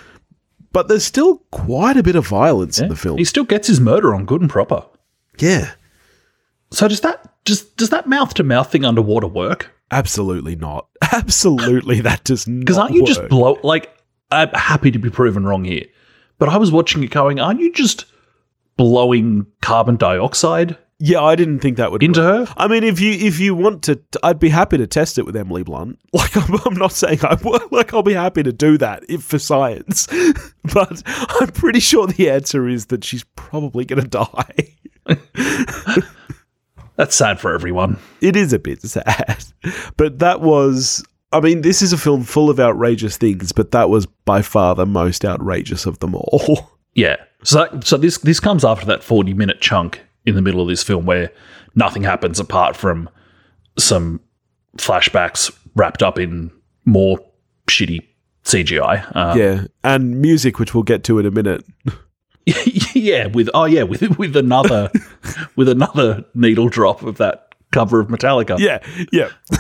but 0.73 0.89
there's 0.89 1.05
still 1.05 1.39
quite 1.51 1.97
a 1.99 2.03
bit 2.03 2.17
of 2.17 2.27
violence 2.27 2.79
in 2.79 2.89
the 2.89 2.97
film. 2.97 3.19
He 3.19 3.25
still 3.25 3.45
gets 3.45 3.69
his 3.69 3.81
murder 3.81 4.15
on 4.15 4.25
good 4.25 4.41
and 4.41 4.49
proper. 4.49 4.85
yeah, 5.39 5.73
So 6.71 6.89
does 6.89 7.01
that 7.01 7.35
just 7.45 7.77
does 7.77 7.91
that 7.91 8.07
mouth 8.07 8.33
to 8.35 8.45
mouth 8.45 8.71
thing 8.73 8.85
underwater 8.85 9.27
work? 9.27 9.71
Absolutely 9.91 10.57
not. 10.57 10.87
Absolutely, 11.13 12.01
that 12.03 12.25
does 12.25 12.47
not. 12.47 12.61
Because 12.61 12.79
aren't 12.79 12.95
you 12.95 13.05
just 13.05 13.27
blow 13.29 13.59
like 13.63 13.91
I'm 14.31 14.51
happy 14.51 14.91
to 14.91 14.99
be 14.99 15.11
proven 15.11 15.45
wrong 15.45 15.65
here, 15.65 15.87
but 16.39 16.49
I 16.49 16.57
was 16.57 16.71
watching 16.71 17.03
it 17.03 17.11
going, 17.11 17.41
aren't 17.41 17.61
you 17.61 17.73
just 17.73 18.05
blowing 18.77 19.47
carbon 19.61 19.97
dioxide 19.97 20.77
Yeah, 21.01 21.23
I 21.23 21.35
didn't 21.35 21.59
think 21.61 21.77
that 21.79 21.91
would 21.91 22.03
into 22.03 22.21
work. 22.21 22.49
her? 22.49 22.55
I 22.57 22.69
mean, 22.69 22.85
if 22.85 23.01
you 23.01 23.13
if 23.13 23.41
you 23.41 23.55
want 23.55 23.83
to, 23.85 24.01
I'd 24.23 24.39
be 24.39 24.51
happy 24.51 24.77
to 24.79 24.87
test 24.87 25.19
it 25.19 25.27
with 25.27 25.35
Emily 25.37 25.63
Blunt. 25.65 25.99
Like, 26.13 26.37
I'm, 26.37 26.55
I'm 26.67 26.75
not 26.75 26.93
saying 26.93 27.21
I. 27.23 27.37
Like, 27.73 27.93
I'll 27.95 28.03
be 28.03 28.15
happy 28.15 28.43
to 28.43 28.53
do 28.53 28.79
that 28.79 29.03
if 29.09 29.23
for 29.23 29.39
science, 29.39 30.07
but 30.73 31.03
I'm 31.07 31.49
pretty 31.49 31.81
sure 31.81 32.07
the 32.07 32.31
answer 32.31 32.69
is 32.69 32.87
that 32.87 33.05
she's 33.05 33.25
probably 33.37 33.85
going 33.85 34.03
to 34.03 34.09
die. 34.09 34.77
That's 37.01 37.17
sad 37.17 37.41
for 37.41 37.55
everyone. 37.55 37.99
It 38.21 38.37
is 38.37 38.53
a 38.53 38.59
bit 38.59 38.83
sad, 38.83 39.43
but 39.97 40.19
that 40.19 40.43
was. 40.43 41.03
I 41.33 41.41
mean, 41.41 41.63
this 41.63 41.81
is 41.81 41.95
a 41.95 41.97
film 41.97 42.25
full 42.25 42.51
of 42.51 42.61
outrageous 42.61 43.17
things, 43.17 43.53
but 43.53 43.71
that 43.71 43.89
was 43.89 44.05
by 44.05 44.43
far 44.43 44.75
the 44.75 44.85
most 44.85 45.25
outrageous 45.25 45.87
of 45.87 45.99
them 46.01 46.15
all. 46.15 46.71
Yeah. 46.95 47.17
So 47.45 47.59
that, 47.59 47.85
so 47.85 47.97
this 47.97 48.19
this 48.19 48.41
comes 48.41 48.65
after 48.65 48.85
that 48.87 49.05
40 49.05 49.33
minute 49.33 49.61
chunk 49.61 50.01
in 50.27 50.35
the 50.35 50.43
middle 50.43 50.61
of 50.61 50.67
this 50.67 50.83
film 50.83 51.07
where 51.07 51.31
nothing 51.77 52.03
happens 52.03 52.41
apart 52.41 52.77
from 52.77 53.09
some 53.79 54.21
flashbacks 54.77 55.57
wrapped 55.77 56.03
up 56.03 56.19
in 56.19 56.51
more 56.85 57.19
shitty 57.69 58.05
CGI. 58.45 59.07
Uh, 59.15 59.35
yeah, 59.39 59.67
and 59.85 60.21
music, 60.21 60.59
which 60.59 60.75
we'll 60.75 60.83
get 60.83 61.05
to 61.05 61.21
in 61.21 61.27
a 61.27 61.31
minute. 61.31 61.65
yeah, 62.95 63.27
with 63.27 63.49
oh 63.55 63.65
yeah, 63.67 63.83
with 63.83 64.19
with 64.19 64.37
another 64.37 64.91
with 65.57 65.69
another 65.69 66.25
needle 66.35 66.69
drop 66.69 67.03
of 67.03 67.19
that 67.19 67.55
cover 67.73 68.01
of 68.01 68.09
Metallica. 68.09 68.59
Yeah, 68.59 68.79
yeah. 69.13 69.31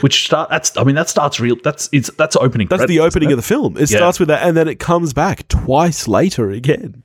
Which 0.00 0.24
start 0.24 0.48
that's 0.48 0.74
I 0.78 0.84
mean 0.84 0.94
that 0.94 1.08
starts 1.08 1.38
real 1.38 1.56
that's 1.62 1.88
it's 1.92 2.10
that's 2.16 2.34
opening. 2.36 2.68
That's 2.68 2.86
the 2.86 3.00
opening 3.00 3.30
of 3.30 3.36
the 3.36 3.42
film. 3.42 3.76
It 3.76 3.90
Yeah. 3.90 3.98
starts 3.98 4.18
with 4.18 4.28
that, 4.28 4.42
and 4.46 4.56
then 4.56 4.68
it 4.68 4.76
comes 4.78 5.12
back 5.12 5.46
twice 5.48 6.08
later 6.08 6.50
again. 6.50 7.02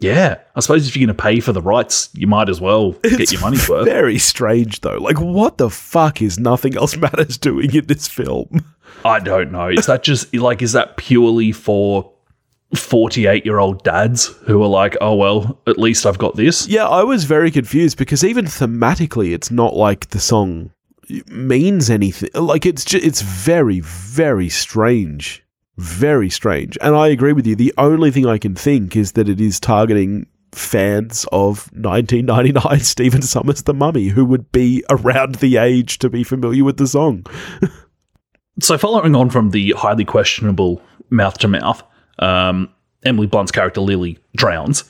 Yeah, 0.00 0.38
I 0.54 0.60
suppose 0.60 0.86
if 0.88 0.96
you're 0.96 1.06
going 1.08 1.16
to 1.16 1.22
pay 1.22 1.40
for 1.40 1.52
the 1.52 1.60
rights, 1.60 2.08
you 2.14 2.28
might 2.28 2.48
as 2.48 2.60
well 2.60 2.92
get 3.02 3.32
your 3.32 3.40
money's 3.40 3.68
worth. 3.68 3.84
Very 3.84 4.16
strange 4.16 4.80
though. 4.80 4.96
Like, 4.98 5.20
what 5.20 5.58
the 5.58 5.68
fuck 5.68 6.22
is 6.22 6.38
nothing 6.38 6.76
else 6.76 6.96
matters 6.96 7.36
doing 7.36 7.74
in 7.74 7.86
this 7.86 8.06
film? 8.06 8.64
I 9.04 9.18
don't 9.18 9.50
know. 9.52 9.68
Is 9.68 9.86
that 9.86 10.02
just 10.02 10.32
like 10.34 10.62
is 10.62 10.72
that 10.72 10.96
purely 10.96 11.52
for 11.52 12.10
48 12.74 13.44
year 13.44 13.58
old 13.58 13.82
dads 13.82 14.26
who 14.46 14.62
are 14.62 14.68
like, 14.68 14.96
oh 15.00 15.14
well, 15.14 15.60
at 15.66 15.78
least 15.78 16.06
I've 16.06 16.18
got 16.18 16.36
this? 16.36 16.68
Yeah, 16.68 16.86
I 16.86 17.02
was 17.02 17.24
very 17.24 17.50
confused 17.50 17.96
because 17.96 18.24
even 18.24 18.44
thematically, 18.44 19.32
it's 19.34 19.50
not 19.50 19.74
like 19.74 20.10
the 20.10 20.20
song 20.20 20.72
means 21.28 21.88
anything. 21.88 22.30
Like 22.34 22.66
it's 22.66 22.84
just, 22.84 23.04
it's 23.04 23.22
very 23.22 23.80
very 23.80 24.48
strange, 24.48 25.44
very 25.76 26.28
strange. 26.28 26.76
And 26.82 26.94
I 26.94 27.08
agree 27.08 27.32
with 27.32 27.46
you. 27.46 27.56
The 27.56 27.74
only 27.78 28.10
thing 28.10 28.26
I 28.26 28.38
can 28.38 28.54
think 28.54 28.96
is 28.96 29.12
that 29.12 29.28
it 29.28 29.40
is 29.40 29.58
targeting 29.58 30.26
fans 30.52 31.26
of 31.30 31.70
1999 31.72 32.80
Stephen 32.80 33.20
Sommers 33.20 33.64
the 33.64 33.74
Mummy 33.74 34.08
who 34.08 34.24
would 34.24 34.50
be 34.50 34.82
around 34.88 35.36
the 35.36 35.58
age 35.58 35.98
to 35.98 36.08
be 36.08 36.24
familiar 36.24 36.64
with 36.64 36.78
the 36.78 36.86
song. 36.86 37.24
So 38.60 38.76
following 38.76 39.14
on 39.14 39.30
from 39.30 39.50
the 39.50 39.72
highly 39.76 40.04
questionable 40.04 40.82
mouth 41.10 41.38
to 41.38 41.48
mouth, 41.48 41.82
um, 42.18 42.72
Emily 43.04 43.26
Blunt's 43.26 43.52
character 43.52 43.80
Lily 43.80 44.18
drowns. 44.36 44.84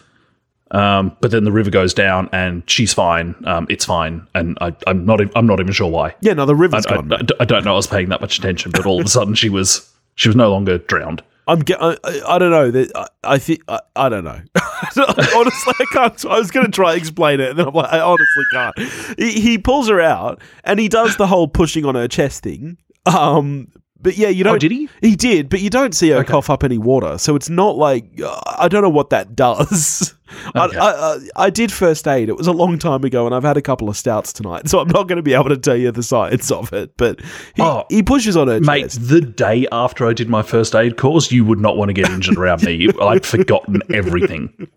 Um, 0.71 1.17
but 1.21 1.31
then 1.31 1.45
the 1.45 1.53
river 1.53 1.71
goes 1.71 1.95
down 1.95 2.29
and 2.33 2.69
she's 2.69 2.93
fine. 2.93 3.35
Um, 3.47 3.67
it's 3.71 3.87
fine, 3.87 4.27
and 4.35 4.59
I, 4.61 4.75
I'm 4.87 5.07
not. 5.07 5.21
I'm 5.35 5.47
not 5.47 5.61
even 5.61 5.73
sure 5.73 5.91
why. 5.91 6.15
Yeah, 6.21 6.35
no, 6.35 6.45
the 6.45 6.55
river's 6.55 6.85
I, 6.87 6.97
gone. 6.97 7.13
I, 7.13 7.21
I 7.41 7.45
don't 7.47 7.65
know. 7.65 7.73
I 7.73 7.77
was 7.77 7.87
paying 7.87 8.11
that 8.11 8.21
much 8.21 8.39
attention, 8.39 8.73
but 8.73 8.85
all 8.85 9.01
of 9.01 9.07
a 9.07 9.09
sudden 9.09 9.35
she 9.35 9.49
was 9.49 9.91
she 10.15 10.29
was 10.29 10.37
no 10.37 10.51
longer 10.51 10.77
drowned. 10.77 11.23
I'm 11.47 11.61
get, 11.61 11.83
I, 11.83 11.97
I, 12.05 12.21
I 12.35 12.39
don't 12.39 12.51
know. 12.51 12.85
I, 12.95 13.07
I 13.25 13.39
think 13.39 13.63
I, 13.69 13.81
I 13.97 14.11
don't 14.11 14.25
know. 14.25 14.41
honestly, 15.35 15.75
I 15.81 15.85
can't. 15.93 16.25
I 16.27 16.39
was 16.39 16.51
going 16.51 16.67
to 16.67 16.73
try 16.73 16.93
and 16.93 17.01
explain 17.01 17.41
it, 17.41 17.51
and 17.51 17.59
then 17.59 17.69
I'm 17.69 17.75
like, 17.75 17.91
I 17.91 18.01
honestly 18.01 18.45
can't. 18.53 18.79
He, 19.19 19.41
he 19.41 19.59
pulls 19.59 19.89
her 19.89 20.01
out, 20.01 20.43
and 20.65 20.79
he 20.79 20.89
does 20.89 21.17
the 21.17 21.27
whole 21.27 21.49
pushing 21.49 21.87
on 21.87 21.95
her 21.95 22.07
chest 22.07 22.43
thing. 22.43 22.77
Um, 23.07 23.73
but 24.01 24.17
yeah, 24.17 24.29
you 24.29 24.45
don't. 24.45 24.55
Oh, 24.55 24.59
did 24.59 24.71
he? 24.71 24.89
He 25.01 25.17
did, 25.17 25.49
but 25.49 25.61
you 25.61 25.71
don't 25.71 25.95
see 25.95 26.11
her 26.11 26.23
cough 26.25 26.51
up 26.51 26.63
any 26.65 26.79
water, 26.79 27.19
so 27.19 27.35
it's 27.37 27.49
not 27.51 27.77
like 27.77 28.05
uh, 28.23 28.41
I 28.59 28.69
don't 28.69 28.83
know 28.83 28.89
what 28.89 29.11
that 29.11 29.35
does. 29.37 30.15
Okay. 30.55 30.77
I, 30.79 30.91
I, 30.91 30.93
I, 31.15 31.19
I 31.37 31.51
did 31.51 31.73
first 31.73 32.07
aid. 32.07 32.29
It 32.29 32.37
was 32.37 32.47
a 32.47 32.53
long 32.53 32.79
time 32.79 33.03
ago, 33.03 33.25
and 33.27 33.35
I've 33.35 33.43
had 33.45 33.57
a 33.57 33.63
couple 33.63 33.89
of 33.89 33.97
stouts 33.97 34.33
tonight, 34.33 34.69
so 34.71 34.79
I'm 34.79 34.89
not 34.89 35.09
going 35.09 35.17
to 35.17 35.23
be 35.23 35.33
able 35.35 35.49
to 35.49 35.57
tell 35.57 35.77
you 35.77 35.91
the 35.91 36.03
science 36.03 36.51
of 36.51 36.73
it. 36.73 36.97
But 36.97 37.21
he, 37.57 37.63
Oh, 37.63 37.85
he 37.89 38.03
pushes 38.03 38.37
on 38.37 38.47
her 38.49 38.61
Mate, 38.61 38.83
chest. 38.83 39.09
the 39.09 39.21
day 39.21 39.67
after 39.73 40.07
I 40.07 40.13
did 40.13 40.29
my 40.29 40.43
first 40.43 40.75
aid 40.75 40.97
course, 40.97 41.33
you 41.33 41.45
would 41.45 41.59
not 41.61 41.77
want 41.77 41.89
to 41.89 41.93
get 41.95 42.09
injured 42.11 42.37
around 42.37 42.63
me. 42.63 42.89
I'd 43.03 43.25
forgotten 43.27 43.81
everything. 43.93 44.69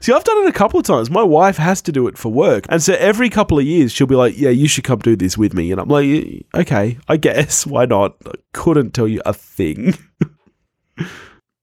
See, 0.00 0.12
I've 0.12 0.24
done 0.24 0.44
it 0.44 0.48
a 0.48 0.52
couple 0.52 0.80
of 0.80 0.86
times. 0.86 1.08
My 1.08 1.22
wife 1.22 1.56
has 1.56 1.80
to 1.82 1.92
do 1.92 2.08
it 2.08 2.18
for 2.18 2.32
work. 2.32 2.66
And 2.68 2.82
so 2.82 2.94
every 2.94 3.30
couple 3.30 3.58
of 3.58 3.64
years, 3.64 3.92
she'll 3.92 4.08
be 4.08 4.16
like, 4.16 4.36
Yeah, 4.36 4.50
you 4.50 4.66
should 4.66 4.84
come 4.84 4.98
do 4.98 5.14
this 5.14 5.38
with 5.38 5.54
me. 5.54 5.70
And 5.70 5.80
I'm 5.80 5.88
like, 5.88 6.44
Okay, 6.54 6.98
I 7.08 7.16
guess. 7.16 7.66
Why 7.72 7.86
not? 7.86 8.16
I 8.26 8.32
couldn't 8.52 8.92
tell 8.92 9.08
you 9.08 9.22
a 9.24 9.32
thing. 9.32 9.94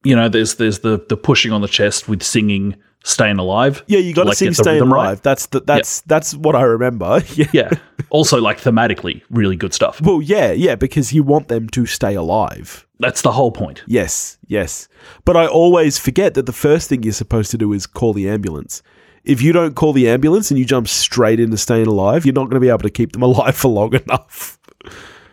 You 0.05 0.15
know, 0.15 0.29
there's 0.29 0.55
there's 0.55 0.79
the 0.79 1.05
the 1.09 1.17
pushing 1.17 1.51
on 1.51 1.59
the 1.59 1.67
chest 1.67 2.07
with 2.07 2.23
singing 2.23 2.77
"Staying 3.03 3.37
Alive." 3.37 3.83
Yeah, 3.87 3.99
you 3.99 4.13
got 4.13 4.23
to 4.23 4.29
Like, 4.29 4.37
sing 4.37 4.53
Staying 4.53 4.75
rhythm 4.75 4.93
right. 4.93 5.05
Alive. 5.05 5.21
That's 5.21 5.47
the, 5.47 5.61
that's 5.61 6.01
that's 6.01 6.35
what 6.35 6.55
I 6.55 6.63
remember. 6.63 7.21
Yeah. 7.35 7.45
Yeah. 7.53 7.69
also, 8.09 8.39
like 8.41 8.59
thematically, 8.59 9.21
really 9.29 9.55
good 9.55 9.73
stuff. 9.73 10.01
Well, 10.01 10.21
yeah, 10.21 10.51
yeah, 10.51 10.75
because 10.75 11.13
you 11.13 11.23
want 11.23 11.47
them 11.47 11.69
to 11.69 11.85
stay 11.85 12.15
alive. 12.15 12.85
That's 12.99 13.21
the 13.21 13.31
whole 13.31 13.51
point. 13.51 13.83
Yes, 13.87 14.37
yes. 14.47 14.87
But 15.25 15.37
I 15.37 15.47
always 15.47 15.97
forget 15.97 16.33
that 16.33 16.45
the 16.45 16.51
first 16.53 16.89
thing 16.89 17.03
you're 17.03 17.13
supposed 17.13 17.49
to 17.51 17.57
do 17.57 17.71
is 17.71 17.87
call 17.87 18.13
the 18.13 18.27
ambulance. 18.29 18.81
If 19.23 19.41
you 19.41 19.53
don't 19.53 19.75
call 19.75 19.93
the 19.93 20.09
ambulance 20.09 20.49
and 20.51 20.57
you 20.59 20.65
jump 20.65 20.87
straight 20.87 21.39
into 21.39 21.55
staying 21.57 21.87
alive, 21.87 22.25
you're 22.25 22.33
not 22.33 22.45
going 22.45 22.55
to 22.55 22.59
be 22.59 22.69
able 22.69 22.79
to 22.79 22.89
keep 22.89 23.11
them 23.13 23.21
alive 23.29 23.55
for 23.55 23.69
long 23.69 23.93
enough. 23.93 24.57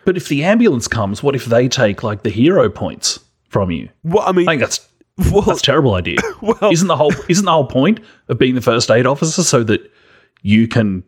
But 0.05 0.15
if 0.15 0.29
the 0.29 0.43
ambulance 0.45 0.87
comes, 0.87 1.21
what 1.21 1.35
if 1.35 1.45
they 1.45 1.67
take 1.67 2.03
like 2.03 2.23
the 2.23 2.29
hero 2.29 2.69
points 2.69 3.19
from 3.49 3.71
you? 3.71 3.89
Well, 4.03 4.23
I 4.25 4.31
mean, 4.31 4.47
I 4.47 4.53
think 4.53 4.61
that's 4.61 4.87
well, 5.31 5.41
that's 5.41 5.61
a 5.61 5.63
terrible 5.63 5.95
idea. 5.95 6.17
well, 6.41 6.71
isn't 6.71 6.87
the 6.87 6.95
whole 6.95 7.13
isn't 7.27 7.45
the 7.45 7.51
whole 7.51 7.67
point 7.67 7.99
of 8.27 8.37
being 8.37 8.55
the 8.55 8.61
first 8.61 8.91
aid 8.91 9.05
officer 9.05 9.43
so 9.43 9.63
that 9.63 9.91
you 10.41 10.67
can 10.67 11.03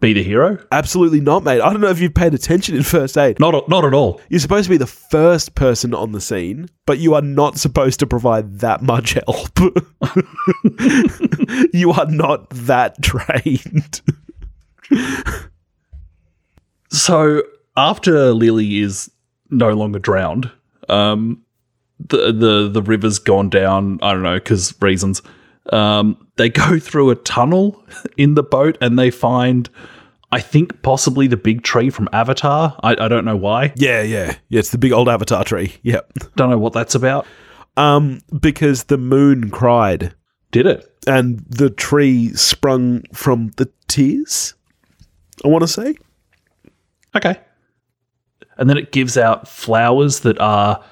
be 0.00 0.12
the 0.12 0.22
hero? 0.22 0.58
absolutely 0.72 1.20
not, 1.20 1.44
mate. 1.44 1.60
I 1.60 1.70
don't 1.70 1.80
know 1.80 1.88
if 1.88 2.00
you've 2.00 2.12
paid 2.12 2.34
attention 2.34 2.74
in 2.74 2.82
first 2.82 3.16
aid. 3.16 3.38
Not 3.38 3.68
not 3.68 3.84
at 3.84 3.94
all. 3.94 4.20
You're 4.28 4.40
supposed 4.40 4.64
to 4.64 4.70
be 4.70 4.76
the 4.76 4.86
first 4.86 5.54
person 5.54 5.94
on 5.94 6.12
the 6.12 6.20
scene, 6.20 6.68
but 6.86 6.98
you 6.98 7.14
are 7.14 7.22
not 7.22 7.56
supposed 7.56 8.00
to 8.00 8.06
provide 8.06 8.58
that 8.60 8.82
much 8.82 9.12
help. 9.12 9.58
you 11.72 11.92
are 11.92 12.06
not 12.06 12.50
that 12.50 13.00
trained. 13.00 14.00
So 16.92 17.42
after 17.76 18.34
Lily 18.34 18.80
is 18.80 19.10
no 19.50 19.72
longer 19.72 19.98
drowned, 19.98 20.50
um, 20.90 21.42
the 22.08 22.32
the 22.32 22.68
the 22.72 22.82
river's 22.82 23.18
gone 23.18 23.50
down. 23.50 23.98
I 24.02 24.12
don't 24.12 24.22
know 24.22 24.34
because 24.38 24.74
reasons. 24.80 25.22
Um, 25.70 26.26
they 26.36 26.48
go 26.48 26.78
through 26.80 27.10
a 27.10 27.16
tunnel 27.16 27.84
in 28.16 28.34
the 28.34 28.42
boat 28.42 28.76
and 28.80 28.98
they 28.98 29.10
find, 29.10 29.70
I 30.32 30.40
think, 30.40 30.82
possibly 30.82 31.26
the 31.28 31.36
big 31.36 31.62
tree 31.62 31.88
from 31.90 32.08
Avatar. 32.12 32.76
I, 32.82 32.92
I 32.92 33.08
don't 33.08 33.24
know 33.24 33.36
why. 33.36 33.72
Yeah, 33.76 34.02
yeah. 34.02 34.36
Yeah, 34.48 34.58
it's 34.58 34.70
the 34.70 34.78
big 34.78 34.92
old 34.92 35.08
avatar 35.08 35.44
tree. 35.44 35.74
Yep. 35.82 36.12
Don't 36.36 36.50
know 36.50 36.58
what 36.58 36.72
that's 36.72 36.94
about. 36.94 37.26
Um, 37.76 38.20
because 38.38 38.84
the 38.84 38.98
moon 38.98 39.50
cried 39.50 40.14
Did 40.50 40.66
it? 40.66 40.88
and 41.06 41.38
the 41.48 41.70
tree 41.70 42.34
sprung 42.34 43.02
from 43.12 43.50
the 43.56 43.70
tears. 43.88 44.54
I 45.44 45.48
want 45.48 45.62
to 45.62 45.68
say. 45.68 45.96
Okay. 47.16 47.38
And 48.58 48.68
then 48.68 48.76
it 48.76 48.92
gives 48.92 49.16
out 49.16 49.48
flowers 49.48 50.20
that 50.20 50.38
are 50.38 50.84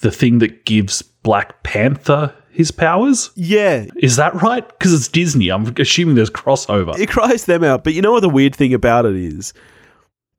the 0.00 0.10
thing 0.10 0.38
that 0.38 0.64
gives 0.64 1.02
Black 1.02 1.62
Panther 1.62 2.34
his 2.56 2.70
powers. 2.70 3.30
Yeah, 3.34 3.84
Is 3.96 4.16
that 4.16 4.34
right? 4.40 4.66
Because 4.66 4.94
it's 4.94 5.08
Disney. 5.08 5.50
I'm 5.50 5.74
assuming 5.78 6.14
there's 6.14 6.30
crossover. 6.30 6.98
it 6.98 7.10
cries 7.10 7.44
them 7.44 7.62
out. 7.62 7.84
But 7.84 7.92
you 7.92 8.00
know 8.00 8.12
what 8.12 8.20
the 8.20 8.30
weird 8.30 8.56
thing 8.56 8.72
about 8.72 9.04
it 9.04 9.14
is? 9.14 9.52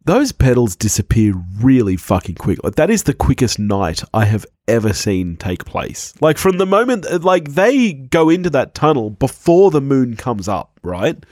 Those 0.06 0.32
petals 0.32 0.76
disappear 0.76 1.36
really 1.62 1.96
fucking 1.96 2.36
quick. 2.36 2.63
Like 2.63 2.76
that 2.76 2.89
is 2.89 3.04
the 3.04 3.13
quickest 3.13 3.60
night 3.60 4.04
I 4.15 4.26
have 4.26 4.48
ever 4.67 4.93
seen 4.93 5.36
take 5.36 5.65
place. 5.65 6.13
Like 6.20 6.39
from 6.39 6.58
the 6.58 6.65
moment 6.65 7.06
like 7.24 7.52
they 7.54 7.93
go 7.93 8.30
into 8.30 8.50
that 8.52 8.74
tunnel 8.74 9.12
before 9.12 9.70
the 9.70 9.82
moon 9.82 10.15
comes 10.15 10.48
up, 10.48 10.80
right? 10.82 11.24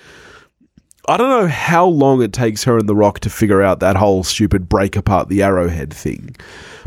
I 1.07 1.17
don't 1.17 1.29
know 1.29 1.47
how 1.47 1.85
long 1.85 2.21
it 2.21 2.33
takes 2.33 2.63
her 2.63 2.77
and 2.77 2.89
the 2.89 2.95
rock 2.95 3.19
to 3.21 3.29
figure 3.29 3.61
out 3.61 3.79
that 3.79 3.95
whole 3.95 4.23
stupid 4.23 4.67
break 4.67 4.95
apart 4.95 5.29
the 5.29 5.43
arrowhead 5.43 5.93
thing. 5.93 6.35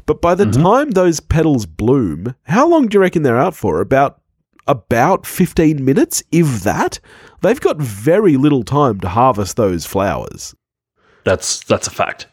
But 0.07 0.21
by 0.21 0.35
the 0.35 0.45
mm-hmm. 0.45 0.63
time 0.63 0.91
those 0.91 1.21
petals 1.21 1.67
bloom, 1.67 2.35
how 2.45 2.67
long 2.67 2.89
do 2.89 2.97
you 2.97 3.01
reckon 3.01 3.23
they're 3.23 3.39
out 3.39 3.55
for? 3.55 3.81
About 3.81 4.21
about 4.67 5.27
15 5.27 5.83
minutes, 5.85 6.23
if 6.31 6.63
that. 6.63 7.01
They've 7.41 7.61
got 7.61 7.79
very 7.79 8.37
little 8.37 8.63
time 8.63 9.01
to 9.01 9.09
harvest 9.09 9.57
those 9.57 9.87
flowers. 9.87 10.55
That's 11.25 11.63
that's 11.65 11.87
a 11.87 11.91
fact. 11.91 12.27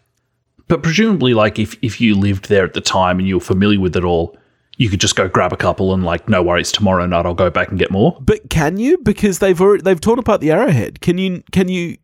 But 0.68 0.84
presumably, 0.84 1.34
like 1.34 1.60
if 1.60 1.78
if 1.82 2.02
you 2.02 2.16
lived 2.16 2.50
there 2.50 2.66
at 2.66 2.74
the 2.74 2.82
time 2.82 3.20
and 3.20 3.28
you 3.28 3.36
were 3.36 3.42
familiar 3.42 3.80
with 3.80 3.96
it 3.96 4.04
all, 4.04 4.38
you 4.78 4.90
could 4.90 5.00
just 5.00 5.16
go 5.16 5.28
grab 5.28 5.54
a 5.54 5.58
couple 5.58 5.94
and 5.94 6.04
like, 6.04 6.28
no 6.28 6.44
worries, 6.44 6.72
tomorrow 6.72 7.06
night 7.06 7.26
I'll 7.26 7.34
go 7.34 7.50
back 7.50 7.70
and 7.70 7.80
get 7.80 7.92
more. 7.92 8.18
But 8.20 8.50
can 8.50 8.78
you? 8.78 8.98
Because 8.98 9.40
they've 9.40 9.60
already, 9.60 9.84
they've 9.84 10.02
torn 10.02 10.20
apart 10.20 10.42
the 10.42 10.52
arrowhead. 10.52 11.02
Can 11.02 11.18
you? 11.18 11.44
Can 11.52 11.70
you? 11.70 11.98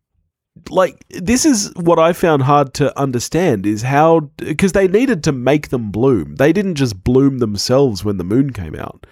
Like 0.70 1.02
this 1.10 1.46
is 1.46 1.72
what 1.76 1.98
I 1.98 2.12
found 2.12 2.44
hard 2.44 2.74
to 2.76 2.98
understand 3.00 3.66
is 3.66 3.84
how 3.84 4.32
because 4.36 4.74
they 4.74 4.88
needed 4.88 5.24
to 5.24 5.32
make 5.32 5.70
them 5.70 5.92
bloom. 5.92 6.36
They 6.36 6.52
didn't 6.52 6.76
just 6.76 7.04
bloom 7.04 7.40
themselves 7.40 8.04
when 8.04 8.18
the 8.18 8.26
moon 8.26 8.52
came 8.52 8.76
out. 8.76 9.06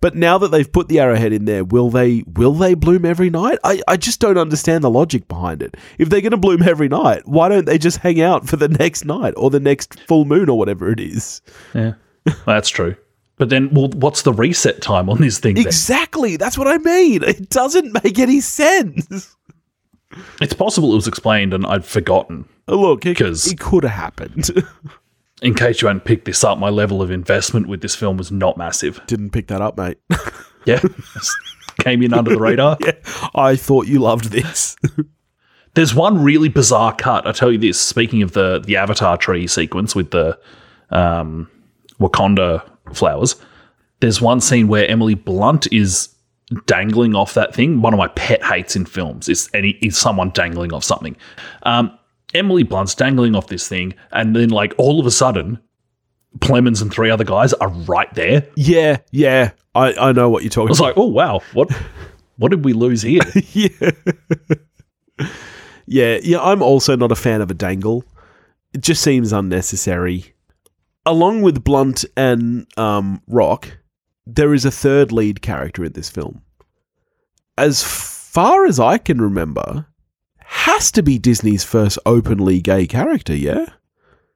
But 0.00 0.16
now 0.16 0.38
that 0.38 0.48
they've 0.48 0.70
put 0.70 0.88
the 0.88 0.98
arrowhead 0.98 1.32
in 1.32 1.44
there, 1.44 1.62
will 1.64 1.90
they 1.90 2.24
will 2.26 2.54
they 2.54 2.74
bloom 2.74 3.04
every 3.04 3.30
night? 3.30 3.58
I, 3.62 3.82
I 3.86 3.96
just 3.96 4.20
don't 4.20 4.38
understand 4.38 4.82
the 4.82 4.90
logic 4.90 5.28
behind 5.28 5.62
it. 5.62 5.76
If 5.98 6.08
they're 6.08 6.22
going 6.22 6.30
to 6.30 6.38
bloom 6.38 6.62
every 6.62 6.88
night, 6.88 7.26
why 7.26 7.48
don't 7.48 7.66
they 7.66 7.78
just 7.78 7.98
hang 7.98 8.20
out 8.20 8.48
for 8.48 8.56
the 8.56 8.68
next 8.80 9.04
night 9.04 9.34
or 9.36 9.50
the 9.50 9.60
next 9.60 10.00
full 10.00 10.24
moon 10.24 10.48
or 10.48 10.58
whatever 10.58 10.90
it 10.90 11.00
is? 11.00 11.42
Yeah, 11.74 11.94
that's 12.46 12.68
true. 12.68 12.96
But 13.36 13.48
then, 13.48 13.70
well, 13.72 13.88
what's 13.88 14.22
the 14.22 14.32
reset 14.34 14.82
time 14.82 15.08
on 15.08 15.20
this 15.20 15.38
thing? 15.38 15.54
Then? 15.54 15.66
Exactly. 15.66 16.36
That's 16.36 16.58
what 16.58 16.68
I 16.68 16.76
mean. 16.78 17.22
It 17.22 17.48
doesn't 17.48 17.92
make 18.04 18.18
any 18.18 18.40
sense. 18.40 19.36
It's 20.40 20.52
possible 20.52 20.92
it 20.92 20.96
was 20.96 21.06
explained 21.08 21.54
and 21.54 21.64
I'd 21.64 21.84
forgotten. 21.84 22.46
Oh, 22.68 22.78
Look, 22.78 23.06
it, 23.06 23.16
'Cause- 23.16 23.50
it 23.50 23.58
could 23.58 23.84
have 23.84 23.92
happened. 23.92 24.50
In 25.42 25.54
case 25.54 25.80
you 25.80 25.86
hadn't 25.88 26.04
picked 26.04 26.26
this 26.26 26.44
up, 26.44 26.58
my 26.58 26.68
level 26.68 27.00
of 27.00 27.10
investment 27.10 27.66
with 27.66 27.80
this 27.80 27.94
film 27.94 28.18
was 28.18 28.30
not 28.30 28.58
massive. 28.58 29.00
Didn't 29.06 29.30
pick 29.30 29.46
that 29.46 29.62
up, 29.62 29.76
mate. 29.78 29.98
Yeah, 30.66 30.82
came 31.80 32.02
in 32.02 32.12
under 32.12 32.32
the 32.34 32.38
radar. 32.38 32.76
yeah, 32.82 32.92
I 33.34 33.56
thought 33.56 33.86
you 33.86 33.98
loved 34.00 34.26
this. 34.26 34.76
There's 35.72 35.94
one 35.94 36.22
really 36.22 36.50
bizarre 36.50 36.94
cut. 36.94 37.26
I 37.26 37.32
tell 37.32 37.50
you 37.50 37.56
this. 37.56 37.80
Speaking 37.80 38.20
of 38.22 38.32
the 38.32 38.60
the 38.62 38.76
Avatar 38.76 39.16
tree 39.16 39.46
sequence 39.46 39.94
with 39.96 40.10
the 40.10 40.38
um, 40.90 41.48
Wakanda 42.00 42.62
flowers, 42.94 43.36
There's 44.00 44.20
one 44.20 44.40
scene 44.40 44.68
where 44.68 44.86
Emily 44.88 45.14
Blunt 45.14 45.70
is 45.72 46.08
dangling 46.66 47.14
off 47.14 47.34
that 47.34 47.54
thing. 47.54 47.80
One 47.82 47.92
of 47.94 47.98
my 47.98 48.08
pet 48.08 48.42
hates 48.42 48.74
in 48.74 48.86
films 48.86 49.28
is 49.28 49.48
any 49.54 49.70
is 49.82 49.96
someone 49.96 50.30
dangling 50.30 50.72
off 50.72 50.84
something. 50.84 51.16
Um, 51.62 51.96
Emily 52.34 52.62
Blunt's 52.62 52.94
dangling 52.94 53.34
off 53.34 53.48
this 53.48 53.68
thing, 53.68 53.94
and 54.12 54.34
then 54.34 54.50
like 54.50 54.74
all 54.78 55.00
of 55.00 55.06
a 55.06 55.10
sudden, 55.10 55.60
Plemons 56.38 56.80
and 56.80 56.92
three 56.92 57.10
other 57.10 57.24
guys 57.24 57.52
are 57.54 57.68
right 57.68 58.12
there. 58.14 58.46
Yeah, 58.56 58.98
yeah. 59.10 59.50
I, 59.74 59.92
I 59.94 60.12
know 60.12 60.28
what 60.30 60.42
you're 60.42 60.50
talking 60.50 60.68
I 60.68 60.70
was 60.70 60.80
about. 60.80 60.86
like, 60.88 60.98
oh 60.98 61.06
wow, 61.06 61.40
what 61.52 61.70
what 62.38 62.50
did 62.50 62.64
we 62.64 62.72
lose 62.72 63.02
here? 63.02 63.20
yeah. 63.52 63.90
yeah, 65.86 66.18
yeah, 66.22 66.40
I'm 66.40 66.62
also 66.62 66.96
not 66.96 67.12
a 67.12 67.16
fan 67.16 67.40
of 67.40 67.50
a 67.50 67.54
dangle. 67.54 68.04
It 68.72 68.80
just 68.80 69.02
seems 69.02 69.32
unnecessary. 69.32 70.34
Along 71.10 71.42
with 71.42 71.64
Blunt 71.64 72.04
and 72.16 72.66
um, 72.78 73.20
Rock, 73.26 73.78
there 74.26 74.54
is 74.54 74.64
a 74.64 74.70
third 74.70 75.10
lead 75.10 75.42
character 75.42 75.84
in 75.84 75.92
this 75.94 76.08
film. 76.08 76.42
As 77.58 77.82
far 77.82 78.64
as 78.64 78.78
I 78.78 78.96
can 78.96 79.20
remember, 79.20 79.86
has 80.38 80.92
to 80.92 81.02
be 81.02 81.18
Disney's 81.18 81.64
first 81.64 81.98
openly 82.06 82.60
gay 82.60 82.86
character, 82.86 83.34
yeah? 83.34 83.66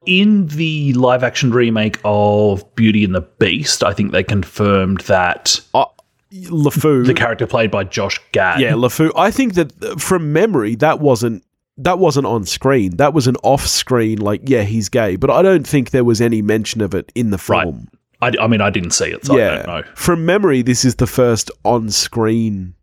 In 0.05 0.49
the 0.49 0.93
live 0.95 1.23
action 1.23 1.53
remake 1.53 2.01
of 2.05 2.75
Beauty 2.75 3.05
and 3.05 3.15
the 3.15 3.21
Beast, 3.39 3.85
I 3.85 3.93
think 3.93 4.11
they 4.11 4.25
confirmed 4.25 5.03
that 5.03 5.61
Uh, 5.75 5.85
LeFou. 6.33 7.07
the 7.07 7.15
character 7.15 7.47
played 7.47 7.71
by 7.71 7.85
Josh 7.85 8.21
Gad. 8.33 8.59
Yeah, 8.59 8.73
LeFou. 8.73 9.13
I 9.17 9.31
think 9.31 9.55
that 9.55 9.81
uh, 9.81 9.95
from 9.95 10.33
memory, 10.33 10.75
that 10.75 10.99
wasn't 10.99 11.44
that 11.79 11.99
wasn't 11.99 12.27
on 12.27 12.45
screen. 12.45 12.97
That 12.97 13.15
was 13.15 13.27
an 13.27 13.37
off 13.43 13.67
screen, 13.67 14.19
like, 14.19 14.43
yeah, 14.49 14.63
he's 14.63 14.89
gay. 14.89 15.17
But 15.17 15.31
I 15.31 15.43
don't 15.43 15.67
think 15.67 15.91
there 15.91 16.05
was 16.05 16.21
any 16.21 16.41
mention 16.43 16.81
of 16.81 16.95
it 16.95 17.11
in 17.15 17.31
the 17.31 17.43
Right. 17.49 17.65
film. 17.65 17.89
I, 18.23 18.33
I 18.41 18.47
mean, 18.47 18.61
I 18.61 18.71
didn't 18.71 18.93
see 18.93 19.07
it, 19.07 19.25
so 19.27 19.35
I 19.35 19.39
yeah. 19.39 19.55
don't 19.57 19.67
know. 19.67 19.83
From 19.95 20.25
memory, 20.25 20.63
this 20.63 20.85
is 20.85 20.95
the 20.97 21.07
first 21.07 21.51
on 21.65 21.91
screen. 21.91 22.75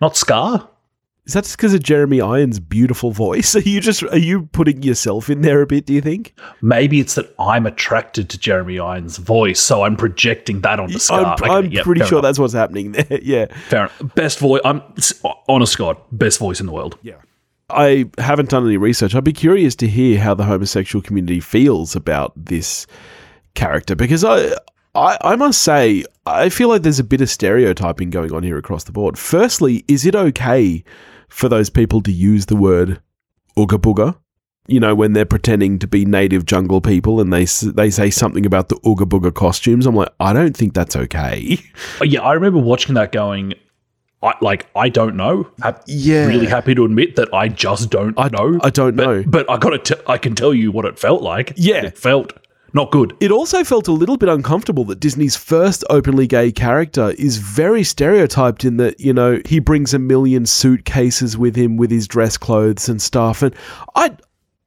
Not 0.00 0.16
Scar? 0.16 0.68
Is 1.24 1.34
that 1.34 1.44
just 1.44 1.56
because 1.56 1.72
of 1.72 1.84
Jeremy 1.84 2.20
Irons' 2.20 2.58
beautiful 2.58 3.12
voice? 3.12 3.54
Are 3.56 3.60
you 3.60 3.80
just 3.80 4.02
are 4.02 4.18
you 4.18 4.46
putting 4.46 4.82
yourself 4.82 5.30
in 5.30 5.42
there 5.42 5.62
a 5.62 5.66
bit? 5.68 5.86
Do 5.86 5.94
you 5.94 6.00
think? 6.00 6.34
Maybe 6.60 6.98
it's 6.98 7.14
that 7.14 7.32
I'm 7.38 7.64
attracted 7.64 8.28
to 8.30 8.38
Jeremy 8.38 8.80
Irons' 8.80 9.18
voice, 9.18 9.60
so 9.60 9.84
I'm 9.84 9.96
projecting 9.96 10.62
that 10.62 10.80
onto 10.80 10.98
Scar. 10.98 11.24
I'm, 11.24 11.32
Okay, 11.34 11.48
I'm 11.50 11.66
yeah, 11.70 11.84
pretty 11.84 12.00
sure 12.00 12.18
enough. 12.18 12.22
that's 12.24 12.38
what's 12.40 12.54
happening 12.54 12.90
there. 12.92 13.06
yeah. 13.22 13.46
fair. 13.68 13.82
enough. 13.82 14.14
Best 14.16 14.40
voice. 14.40 14.60
I'm 14.64 14.82
honest, 15.48 15.78
God, 15.78 15.96
best 16.10 16.40
voice 16.40 16.58
in 16.58 16.66
the 16.66 16.72
world. 16.72 16.98
Yeah. 17.02 17.14
I 17.72 18.06
haven't 18.18 18.50
done 18.50 18.66
any 18.66 18.76
research. 18.76 19.14
I'd 19.14 19.24
be 19.24 19.32
curious 19.32 19.74
to 19.76 19.88
hear 19.88 20.18
how 20.20 20.34
the 20.34 20.44
homosexual 20.44 21.02
community 21.02 21.40
feels 21.40 21.96
about 21.96 22.32
this 22.36 22.86
character 23.54 23.94
because 23.94 24.24
I, 24.24 24.52
I, 24.94 25.16
I 25.22 25.36
must 25.36 25.62
say, 25.62 26.04
I 26.26 26.48
feel 26.48 26.68
like 26.68 26.82
there's 26.82 26.98
a 26.98 27.04
bit 27.04 27.20
of 27.20 27.30
stereotyping 27.30 28.10
going 28.10 28.32
on 28.32 28.42
here 28.42 28.58
across 28.58 28.84
the 28.84 28.92
board. 28.92 29.18
Firstly, 29.18 29.84
is 29.88 30.04
it 30.04 30.14
okay 30.14 30.84
for 31.28 31.48
those 31.48 31.70
people 31.70 32.02
to 32.02 32.12
use 32.12 32.46
the 32.46 32.56
word 32.56 33.00
ooga 33.56 33.78
booga? 33.78 34.16
You 34.68 34.78
know, 34.78 34.94
when 34.94 35.12
they're 35.12 35.24
pretending 35.24 35.78
to 35.80 35.88
be 35.88 36.04
native 36.04 36.46
jungle 36.46 36.80
people 36.80 37.20
and 37.20 37.32
they 37.32 37.46
they 37.72 37.90
say 37.90 38.10
something 38.10 38.46
about 38.46 38.68
the 38.68 38.76
ooga 38.76 39.08
booga 39.08 39.34
costumes, 39.34 39.86
I'm 39.86 39.96
like, 39.96 40.12
I 40.20 40.32
don't 40.32 40.56
think 40.56 40.74
that's 40.74 40.94
okay. 40.94 41.58
Oh, 42.00 42.04
yeah, 42.04 42.20
I 42.20 42.34
remember 42.34 42.60
watching 42.60 42.94
that 42.94 43.10
going. 43.10 43.54
I, 44.22 44.34
like 44.40 44.66
I 44.76 44.88
don't 44.88 45.16
know. 45.16 45.48
I'm 45.62 45.74
Yeah. 45.86 46.26
really 46.26 46.46
happy 46.46 46.74
to 46.74 46.84
admit 46.84 47.16
that 47.16 47.32
I 47.34 47.48
just 47.48 47.90
don't 47.90 48.14
I 48.18 48.28
know. 48.28 48.58
I 48.62 48.70
don't 48.70 48.94
but, 48.96 49.04
know. 49.04 49.24
but 49.26 49.50
I 49.50 49.56
got 49.58 49.84
to. 49.84 50.02
I 50.06 50.18
can 50.18 50.34
tell 50.34 50.54
you 50.54 50.70
what 50.70 50.84
it 50.84 50.98
felt 50.98 51.22
like. 51.22 51.52
Yeah. 51.56 51.84
it 51.84 51.98
felt 51.98 52.32
not 52.74 52.90
good. 52.90 53.14
It 53.20 53.30
also 53.30 53.64
felt 53.64 53.86
a 53.86 53.92
little 53.92 54.16
bit 54.16 54.30
uncomfortable 54.30 54.84
that 54.84 54.98
Disney's 55.00 55.36
first 55.36 55.84
openly 55.90 56.26
gay 56.26 56.50
character 56.50 57.10
is 57.18 57.36
very 57.36 57.84
stereotyped 57.84 58.64
in 58.64 58.78
that, 58.78 58.98
you 58.98 59.12
know, 59.12 59.40
he 59.44 59.58
brings 59.58 59.92
a 59.92 59.98
million 59.98 60.46
suitcases 60.46 61.36
with 61.36 61.54
him 61.54 61.76
with 61.76 61.90
his 61.90 62.08
dress 62.08 62.38
clothes 62.38 62.88
and 62.88 63.02
stuff. 63.02 63.42
And 63.42 63.54
I, 63.94 64.16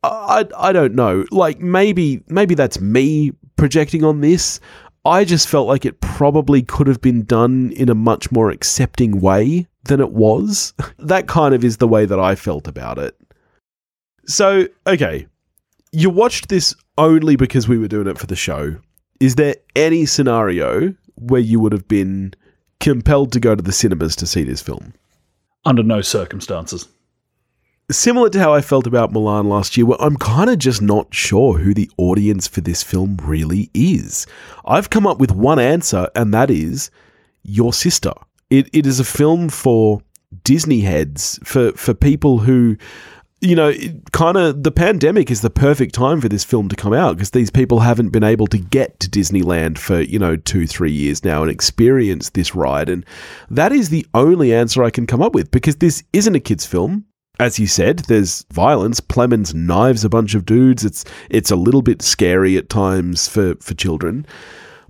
I, 0.03 0.45
I 0.55 0.71
don't 0.71 0.93
know. 0.93 1.25
Like 1.31 1.59
maybe, 1.59 2.21
maybe 2.27 2.53
that's 2.53 2.79
me 2.79 3.31
projecting 3.55 4.03
on 4.03 4.21
this. 4.21 4.59
I 5.05 5.23
just 5.23 5.47
felt 5.47 5.67
like 5.67 5.85
it 5.85 6.01
probably 6.01 6.63
could 6.63 6.87
have 6.87 6.99
been 6.99 7.23
done 7.25 7.71
in 7.73 7.89
a 7.89 7.95
much 7.95 8.31
more 8.31 8.49
accepting 8.49 9.21
way 9.21 9.67
than 9.83 9.99
it 9.99 10.11
was. 10.11 10.73
that 10.99 11.27
kind 11.27 11.53
of 11.53 11.63
is 11.63 11.77
the 11.77 11.87
way 11.87 12.05
that 12.05 12.19
I 12.19 12.35
felt 12.35 12.67
about 12.67 12.97
it. 12.97 13.15
So, 14.25 14.67
okay, 14.87 15.27
you 15.91 16.09
watched 16.09 16.49
this 16.49 16.73
only 16.97 17.35
because 17.35 17.67
we 17.67 17.77
were 17.77 17.87
doing 17.87 18.07
it 18.07 18.17
for 18.17 18.25
the 18.25 18.35
show. 18.35 18.77
Is 19.19 19.35
there 19.35 19.55
any 19.75 20.05
scenario 20.07 20.95
where 21.15 21.41
you 21.41 21.59
would 21.59 21.71
have 21.71 21.87
been 21.87 22.33
compelled 22.79 23.31
to 23.33 23.39
go 23.39 23.55
to 23.55 23.61
the 23.61 23.71
cinemas 23.71 24.15
to 24.17 24.27
see 24.27 24.43
this 24.43 24.61
film? 24.61 24.93
Under 25.63 25.83
no 25.83 26.01
circumstances. 26.01 26.87
Similar 27.91 28.29
to 28.31 28.39
how 28.39 28.51
I 28.51 28.61
felt 28.61 28.87
about 28.87 29.13
Mulan 29.13 29.47
last 29.47 29.77
year, 29.77 29.85
where 29.85 30.01
I'm 30.01 30.15
kind 30.17 30.49
of 30.49 30.57
just 30.57 30.81
not 30.81 31.13
sure 31.13 31.59
who 31.59 31.73
the 31.73 31.89
audience 31.97 32.47
for 32.47 32.61
this 32.61 32.81
film 32.81 33.17
really 33.21 33.69
is. 33.75 34.25
I've 34.65 34.89
come 34.89 35.05
up 35.05 35.19
with 35.19 35.31
one 35.31 35.59
answer, 35.59 36.09
and 36.15 36.33
that 36.33 36.49
is 36.49 36.89
your 37.43 37.73
sister. 37.73 38.13
It, 38.49 38.69
it 38.73 38.87
is 38.87 38.99
a 38.99 39.03
film 39.03 39.49
for 39.49 40.01
Disney 40.43 40.81
heads, 40.81 41.39
for, 41.43 41.73
for 41.73 41.93
people 41.93 42.39
who 42.39 42.77
you 43.41 43.55
know, 43.55 43.73
kind 44.11 44.37
of 44.37 44.63
the 44.63 44.71
pandemic 44.71 45.29
is 45.29 45.41
the 45.41 45.49
perfect 45.49 45.93
time 45.93 46.19
for 46.19 46.27
this 46.27 46.43
film 46.43 46.67
to 46.69 46.75
come 46.75 46.93
out 46.93 47.15
because 47.15 47.31
these 47.31 47.51
people 47.51 47.79
haven't 47.79 48.09
been 48.09 48.23
able 48.23 48.47
to 48.47 48.57
get 48.57 48.99
to 49.01 49.09
Disneyland 49.09 49.77
for, 49.77 50.01
you 50.01 50.17
know, 50.17 50.35
two, 50.35 50.65
three 50.65 50.91
years 50.91 51.23
now 51.23 51.43
and 51.43 51.51
experience 51.51 52.31
this 52.31 52.55
ride. 52.55 52.89
And 52.89 53.05
that 53.51 53.71
is 53.71 53.89
the 53.89 54.07
only 54.15 54.53
answer 54.53 54.83
I 54.83 54.89
can 54.89 55.05
come 55.05 55.21
up 55.21 55.35
with 55.35 55.51
because 55.51 55.75
this 55.75 56.03
isn't 56.11 56.33
a 56.33 56.39
kid's 56.39 56.65
film. 56.65 57.05
As 57.39 57.59
you 57.59 57.67
said, 57.67 57.99
there's 57.99 58.45
violence. 58.51 58.99
Plemons 58.99 59.53
knives 59.53 60.05
a 60.05 60.09
bunch 60.09 60.35
of 60.35 60.45
dudes. 60.45 60.85
It's 60.85 61.05
it's 61.29 61.51
a 61.51 61.55
little 61.55 61.81
bit 61.81 62.01
scary 62.01 62.57
at 62.57 62.69
times 62.69 63.27
for, 63.27 63.55
for 63.55 63.73
children 63.73 64.25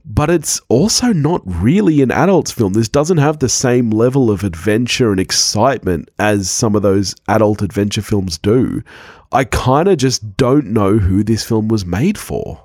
but 0.06 0.30
it's 0.30 0.62
also 0.70 1.08
not 1.08 1.42
really 1.46 2.02
an 2.02 2.12
adult's 2.12 2.52
film. 2.52 2.74
This 2.74 2.88
doesn't 2.88 3.18
have 3.18 3.40
the 3.40 3.50
same 3.50 3.90
level 3.90 4.30
of 4.30 4.44
adventure 4.44 5.10
and 5.12 5.20
excitement 5.20 6.10
as 6.20 6.50
some 6.50 6.76
of 6.76 6.84
those 6.84 7.16
adult 7.28 7.62
adventure 7.62 8.04
films 8.04 8.38
do. 8.38 8.84
I 9.32 9.46
kind 9.46 9.88
of 9.88 9.98
just 9.98 10.38
don't 10.38 10.68
know 10.68 10.98
who 10.98 11.24
this 11.24 11.44
film 11.44 11.68
was 11.68 11.86
made 11.86 12.18
for. 12.18 12.64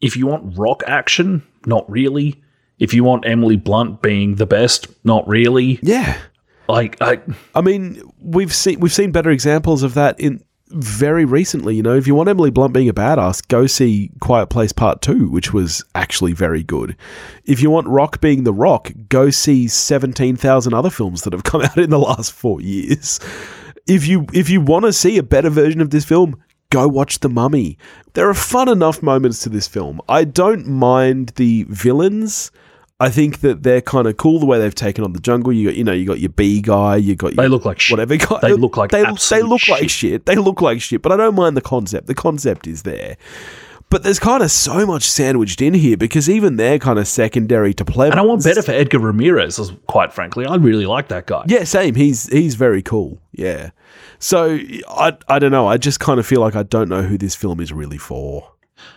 If 0.00 0.16
you 0.16 0.26
want 0.26 0.58
rock 0.58 0.82
action, 0.86 1.42
not 1.64 1.88
really. 1.88 2.42
If 2.80 2.92
you 2.92 3.04
want 3.04 3.26
Emily 3.26 3.56
Blunt 3.56 4.02
being 4.02 4.34
the 4.34 4.46
best, 4.46 4.88
not 5.04 5.26
really. 5.28 5.78
Yeah. 5.82 6.18
Like 6.68 7.00
I, 7.00 7.20
I 7.54 7.60
mean, 7.60 8.00
we've 8.20 8.54
seen 8.54 8.80
we've 8.80 8.92
seen 8.92 9.12
better 9.12 9.30
examples 9.30 9.82
of 9.82 9.94
that 9.94 10.18
in 10.18 10.42
very 10.70 11.24
recently. 11.24 11.76
You 11.76 11.82
know, 11.82 11.94
if 11.94 12.06
you 12.06 12.14
want 12.14 12.28
Emily 12.28 12.50
Blunt 12.50 12.72
being 12.72 12.88
a 12.88 12.94
badass, 12.94 13.46
go 13.46 13.66
see 13.66 14.10
Quiet 14.20 14.48
Place 14.48 14.72
Part 14.72 15.02
Two, 15.02 15.28
which 15.28 15.52
was 15.52 15.84
actually 15.94 16.32
very 16.32 16.62
good. 16.62 16.96
If 17.44 17.60
you 17.60 17.70
want 17.70 17.86
Rock 17.86 18.20
being 18.20 18.44
the 18.44 18.52
Rock, 18.52 18.90
go 19.08 19.30
see 19.30 19.68
seventeen 19.68 20.36
thousand 20.36 20.74
other 20.74 20.90
films 20.90 21.22
that 21.22 21.32
have 21.32 21.44
come 21.44 21.60
out 21.60 21.78
in 21.78 21.90
the 21.90 21.98
last 21.98 22.32
four 22.32 22.60
years. 22.60 23.20
If 23.86 24.06
you 24.06 24.26
if 24.32 24.48
you 24.48 24.60
want 24.60 24.86
to 24.86 24.92
see 24.92 25.18
a 25.18 25.22
better 25.22 25.50
version 25.50 25.80
of 25.80 25.90
this 25.90 26.06
film, 26.06 26.42
go 26.70 26.88
watch 26.88 27.20
The 27.20 27.28
Mummy. 27.28 27.78
There 28.14 28.28
are 28.28 28.34
fun 28.34 28.68
enough 28.68 29.02
moments 29.02 29.40
to 29.40 29.50
this 29.50 29.68
film. 29.68 30.00
I 30.08 30.24
don't 30.24 30.66
mind 30.66 31.32
the 31.36 31.66
villains. 31.68 32.50
I 33.00 33.10
think 33.10 33.40
that 33.40 33.64
they're 33.64 33.80
kind 33.80 34.06
of 34.06 34.16
cool 34.16 34.38
the 34.38 34.46
way 34.46 34.58
they've 34.58 34.74
taken 34.74 35.02
on 35.02 35.12
the 35.12 35.20
jungle. 35.20 35.52
You 35.52 35.68
got, 35.68 35.76
you 35.76 35.84
know, 35.84 35.92
you 35.92 36.06
got 36.06 36.20
your 36.20 36.28
bee 36.30 36.60
guy, 36.60 36.96
you 36.96 37.16
got 37.16 37.34
they 37.34 37.42
your 37.42 37.50
look 37.50 37.64
like 37.64 37.80
shit. 37.80 37.92
whatever 37.92 38.16
guy. 38.16 38.38
They 38.40 38.52
look 38.52 38.76
like 38.76 38.92
they, 38.92 39.02
they 39.02 39.42
look 39.42 39.66
like 39.68 39.82
shit. 39.82 39.90
shit. 39.90 40.26
They 40.26 40.36
look 40.36 40.60
like 40.60 40.80
shit, 40.80 41.02
but 41.02 41.10
I 41.10 41.16
don't 41.16 41.34
mind 41.34 41.56
the 41.56 41.60
concept. 41.60 42.06
The 42.06 42.14
concept 42.14 42.66
is 42.66 42.82
there. 42.82 43.16
But 43.90 44.02
there's 44.02 44.18
kind 44.18 44.42
of 44.42 44.50
so 44.50 44.86
much 44.86 45.04
sandwiched 45.04 45.60
in 45.60 45.74
here 45.74 45.96
because 45.96 46.28
even 46.28 46.56
they're 46.56 46.78
kind 46.78 46.98
of 46.98 47.06
secondary 47.06 47.74
to 47.74 47.84
play. 47.84 48.10
And 48.10 48.18
I 48.18 48.22
want 48.22 48.42
better 48.42 48.62
for 48.62 48.72
Edgar 48.72 48.98
Ramirez, 48.98 49.72
quite 49.86 50.12
frankly. 50.12 50.46
I 50.46 50.56
really 50.56 50.86
like 50.86 51.08
that 51.08 51.26
guy. 51.26 51.44
Yeah, 51.46 51.64
same. 51.64 51.94
He's 51.94 52.26
he's 52.32 52.54
very 52.54 52.82
cool. 52.82 53.20
Yeah. 53.32 53.70
So 54.18 54.58
I 54.88 55.16
I 55.28 55.38
don't 55.38 55.52
know. 55.52 55.66
I 55.66 55.76
just 55.76 56.00
kind 56.00 56.18
of 56.18 56.26
feel 56.26 56.40
like 56.40 56.56
I 56.56 56.62
don't 56.62 56.88
know 56.88 57.02
who 57.02 57.18
this 57.18 57.34
film 57.34 57.60
is 57.60 57.72
really 57.72 57.98
for. 57.98 58.50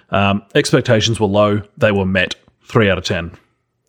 Um, 0.10 0.44
expectations 0.56 1.20
were 1.20 1.28
low. 1.28 1.62
They 1.78 1.92
were 1.92 2.06
met. 2.06 2.36
Three 2.64 2.90
out 2.90 2.98
of 2.98 3.04
ten. 3.04 3.32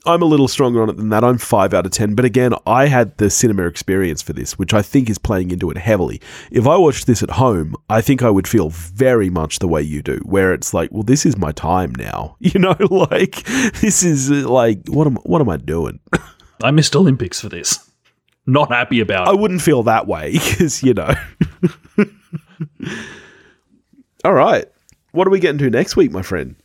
I'm 0.06 0.22
a 0.22 0.26
little 0.26 0.48
stronger 0.48 0.80
on 0.82 0.88
it 0.88 0.96
than 0.96 1.08
that. 1.10 1.24
I'm 1.24 1.38
five 1.38 1.74
out 1.74 1.84
of 1.84 1.92
ten. 1.92 2.14
But 2.14 2.24
again, 2.24 2.54
I 2.66 2.86
had 2.86 3.16
the 3.18 3.28
cinema 3.30 3.66
experience 3.66 4.22
for 4.22 4.32
this, 4.32 4.58
which 4.58 4.72
I 4.72 4.80
think 4.80 5.10
is 5.10 5.18
playing 5.18 5.50
into 5.50 5.70
it 5.70 5.76
heavily. 5.76 6.20
If 6.50 6.66
I 6.66 6.76
watched 6.76 7.06
this 7.06 7.22
at 7.22 7.30
home, 7.30 7.74
I 7.90 8.00
think 8.00 8.22
I 8.22 8.30
would 8.30 8.46
feel 8.46 8.70
very 8.70 9.28
much 9.28 9.58
the 9.58 9.68
way 9.68 9.82
you 9.82 10.00
do, 10.00 10.18
where 10.24 10.52
it's 10.54 10.72
like, 10.72 10.90
well, 10.92 11.02
this 11.02 11.26
is 11.26 11.36
my 11.36 11.52
time 11.52 11.92
now. 11.96 12.36
You 12.48 12.60
know, 12.60 12.76
like 12.90 13.42
this 13.80 14.02
is 14.02 14.30
uh, 14.30 14.48
like 14.48 14.78
what 14.88 15.06
am 15.06 15.16
what 15.16 15.42
am 15.42 15.50
I 15.50 15.58
doing? 15.58 16.00
I 16.62 16.70
missed 16.70 16.96
Olympics 16.96 17.40
for 17.40 17.48
this. 17.48 17.90
Not 18.46 18.70
happy 18.70 19.00
about 19.00 19.28
I 19.28 19.32
it. 19.32 19.34
I 19.34 19.36
wouldn't 19.36 19.60
feel 19.60 19.82
that 19.82 20.06
way 20.06 20.32
because 20.32 20.82
you 20.82 20.94
know. 20.94 21.12
All 24.24 24.32
right, 24.32 24.64
what 25.12 25.26
are 25.26 25.30
we 25.30 25.40
getting 25.40 25.58
to 25.58 25.68
next 25.70 25.96
week, 25.96 26.10
my 26.10 26.22
friend? 26.22 26.56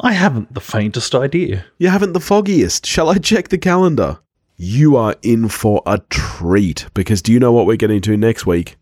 I 0.00 0.12
haven't 0.12 0.54
the 0.54 0.60
faintest 0.60 1.14
idea. 1.14 1.64
You 1.78 1.88
haven't 1.88 2.12
the 2.12 2.20
foggiest. 2.20 2.86
Shall 2.86 3.08
I 3.08 3.18
check 3.18 3.48
the 3.48 3.58
calendar? 3.58 4.18
You 4.56 4.96
are 4.96 5.16
in 5.22 5.48
for 5.48 5.82
a 5.86 5.98
treat 6.10 6.86
because 6.94 7.22
do 7.22 7.32
you 7.32 7.38
know 7.38 7.52
what 7.52 7.66
we're 7.66 7.76
getting 7.76 8.00
to 8.02 8.16
next 8.16 8.46
week? 8.46 8.76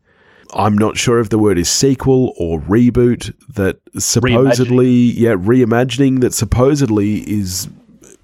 I'm 0.55 0.77
not 0.79 0.97
sure 0.97 1.19
if 1.19 1.29
the 1.29 1.39
word 1.39 1.59
is 1.59 1.69
sequel 1.69 2.33
or 2.39 2.61
reboot 2.61 3.35
that 3.55 3.79
supposedly, 3.99 4.89
yeah, 4.89 5.33
reimagining 5.33 6.21
that 6.21 6.33
supposedly 6.33 7.19
is 7.31 7.69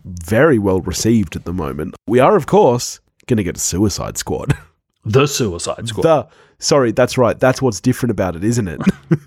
very 0.04 0.58
well 0.58 0.80
received 0.80 1.36
at 1.36 1.44
the 1.44 1.52
moment. 1.52 1.94
We 2.06 2.20
are, 2.20 2.36
of 2.36 2.46
course, 2.46 3.00
going 3.26 3.38
to 3.38 3.42
get 3.42 3.56
a 3.56 3.60
Suicide 3.60 4.18
Squad. 4.18 4.56
The 5.04 5.26
Suicide 5.26 5.88
Squad. 5.88 6.02
The 6.04 6.28
sorry, 6.60 6.92
that's 6.92 7.18
right. 7.18 7.38
That's 7.38 7.60
what's 7.60 7.80
different 7.80 8.12
about 8.12 8.36
it, 8.36 8.44
isn't 8.44 8.68
it? 8.68 8.80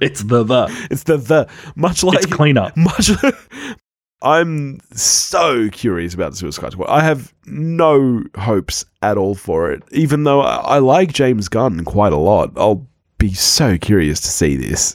it's 0.06 0.22
the 0.22 0.42
the. 0.44 0.86
it's 0.90 1.04
the 1.04 1.16
the 1.16 1.48
much 1.76 2.02
like 2.02 2.18
It's 2.24 2.26
cleanup. 2.26 2.76
much. 2.76 3.10
I'm 4.22 4.80
so 4.92 5.70
curious 5.70 6.12
about 6.12 6.32
the 6.32 6.36
Suicide 6.36 6.72
Squad. 6.72 6.88
I 6.90 7.00
have 7.02 7.32
no 7.46 8.22
hopes 8.36 8.84
at 9.00 9.16
all 9.16 9.34
for 9.34 9.70
it, 9.72 9.82
even 9.92 10.24
though 10.24 10.42
I, 10.42 10.56
I 10.56 10.78
like 10.78 11.12
James 11.14 11.48
Gunn 11.48 11.84
quite 11.86 12.12
a 12.12 12.18
lot. 12.18 12.50
I'll 12.56 12.86
be 13.16 13.32
so 13.32 13.78
curious 13.78 14.20
to 14.20 14.28
see 14.28 14.56
this. 14.56 14.94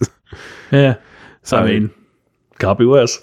Yeah. 0.72 0.98
So- 1.42 1.58
I 1.58 1.66
mean, 1.66 1.92
can't 2.60 2.78
be 2.78 2.86
worse. 2.86 3.18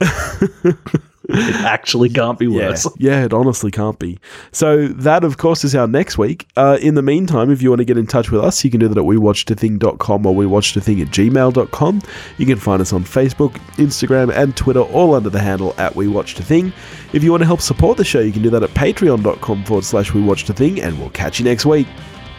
It 1.28 1.64
actually 1.64 2.08
can't 2.08 2.38
be 2.38 2.48
worse. 2.48 2.87
Yeah, 2.98 3.11
yeah, 3.12 3.24
it 3.24 3.32
honestly 3.32 3.70
can't 3.70 3.98
be. 3.98 4.18
So 4.50 4.88
that, 4.88 5.24
of 5.24 5.38
course, 5.38 5.64
is 5.64 5.74
our 5.74 5.87
next 5.87 6.18
week. 6.18 6.46
Uh, 6.56 6.78
in 6.80 6.94
the 6.94 7.02
meantime, 7.02 7.50
if 7.50 7.62
you 7.62 7.70
want 7.70 7.80
to 7.80 7.85
get 7.85 7.98
in 7.98 8.06
touch 8.06 8.30
with 8.30 8.42
us, 8.42 8.64
you 8.64 8.70
can 8.70 8.80
do 8.80 8.88
that 8.88 8.98
at 8.98 9.04
wewatchedathing.com 9.04 10.26
or 10.26 10.35
wewatchedathing 10.35 11.02
at 11.02 11.08
gmail.com. 11.08 12.02
You 12.38 12.46
can 12.46 12.58
find 12.58 12.82
us 12.82 12.92
on 12.92 13.04
Facebook, 13.04 13.52
Instagram, 13.76 14.32
and 14.35 14.56
Twitter, 14.56 14.80
all 14.80 15.14
under 15.14 15.30
the 15.30 15.40
handle 15.40 15.74
at 15.78 15.94
wewatchedathing. 15.94 16.72
If 17.12 17.22
you 17.22 17.30
want 17.30 17.42
to 17.42 17.46
help 17.46 17.61
support 17.61 17.96
the 17.98 18.04
show, 18.04 18.20
you 18.20 18.32
can 18.32 18.42
do 18.42 18.50
that 18.50 18.62
at 18.62 18.70
patreon.com 18.70 19.64
forward 19.64 19.85
slash 19.85 20.11
wewatchedathing, 20.11 20.82
and 20.82 20.98
we'll 20.98 21.11
catch 21.11 21.38
you 21.38 21.44
next 21.44 21.66
week. 21.66 21.87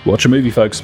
Watch 0.06 0.26
a 0.26 0.30
movie, 0.30 0.52
folks. 0.52 0.84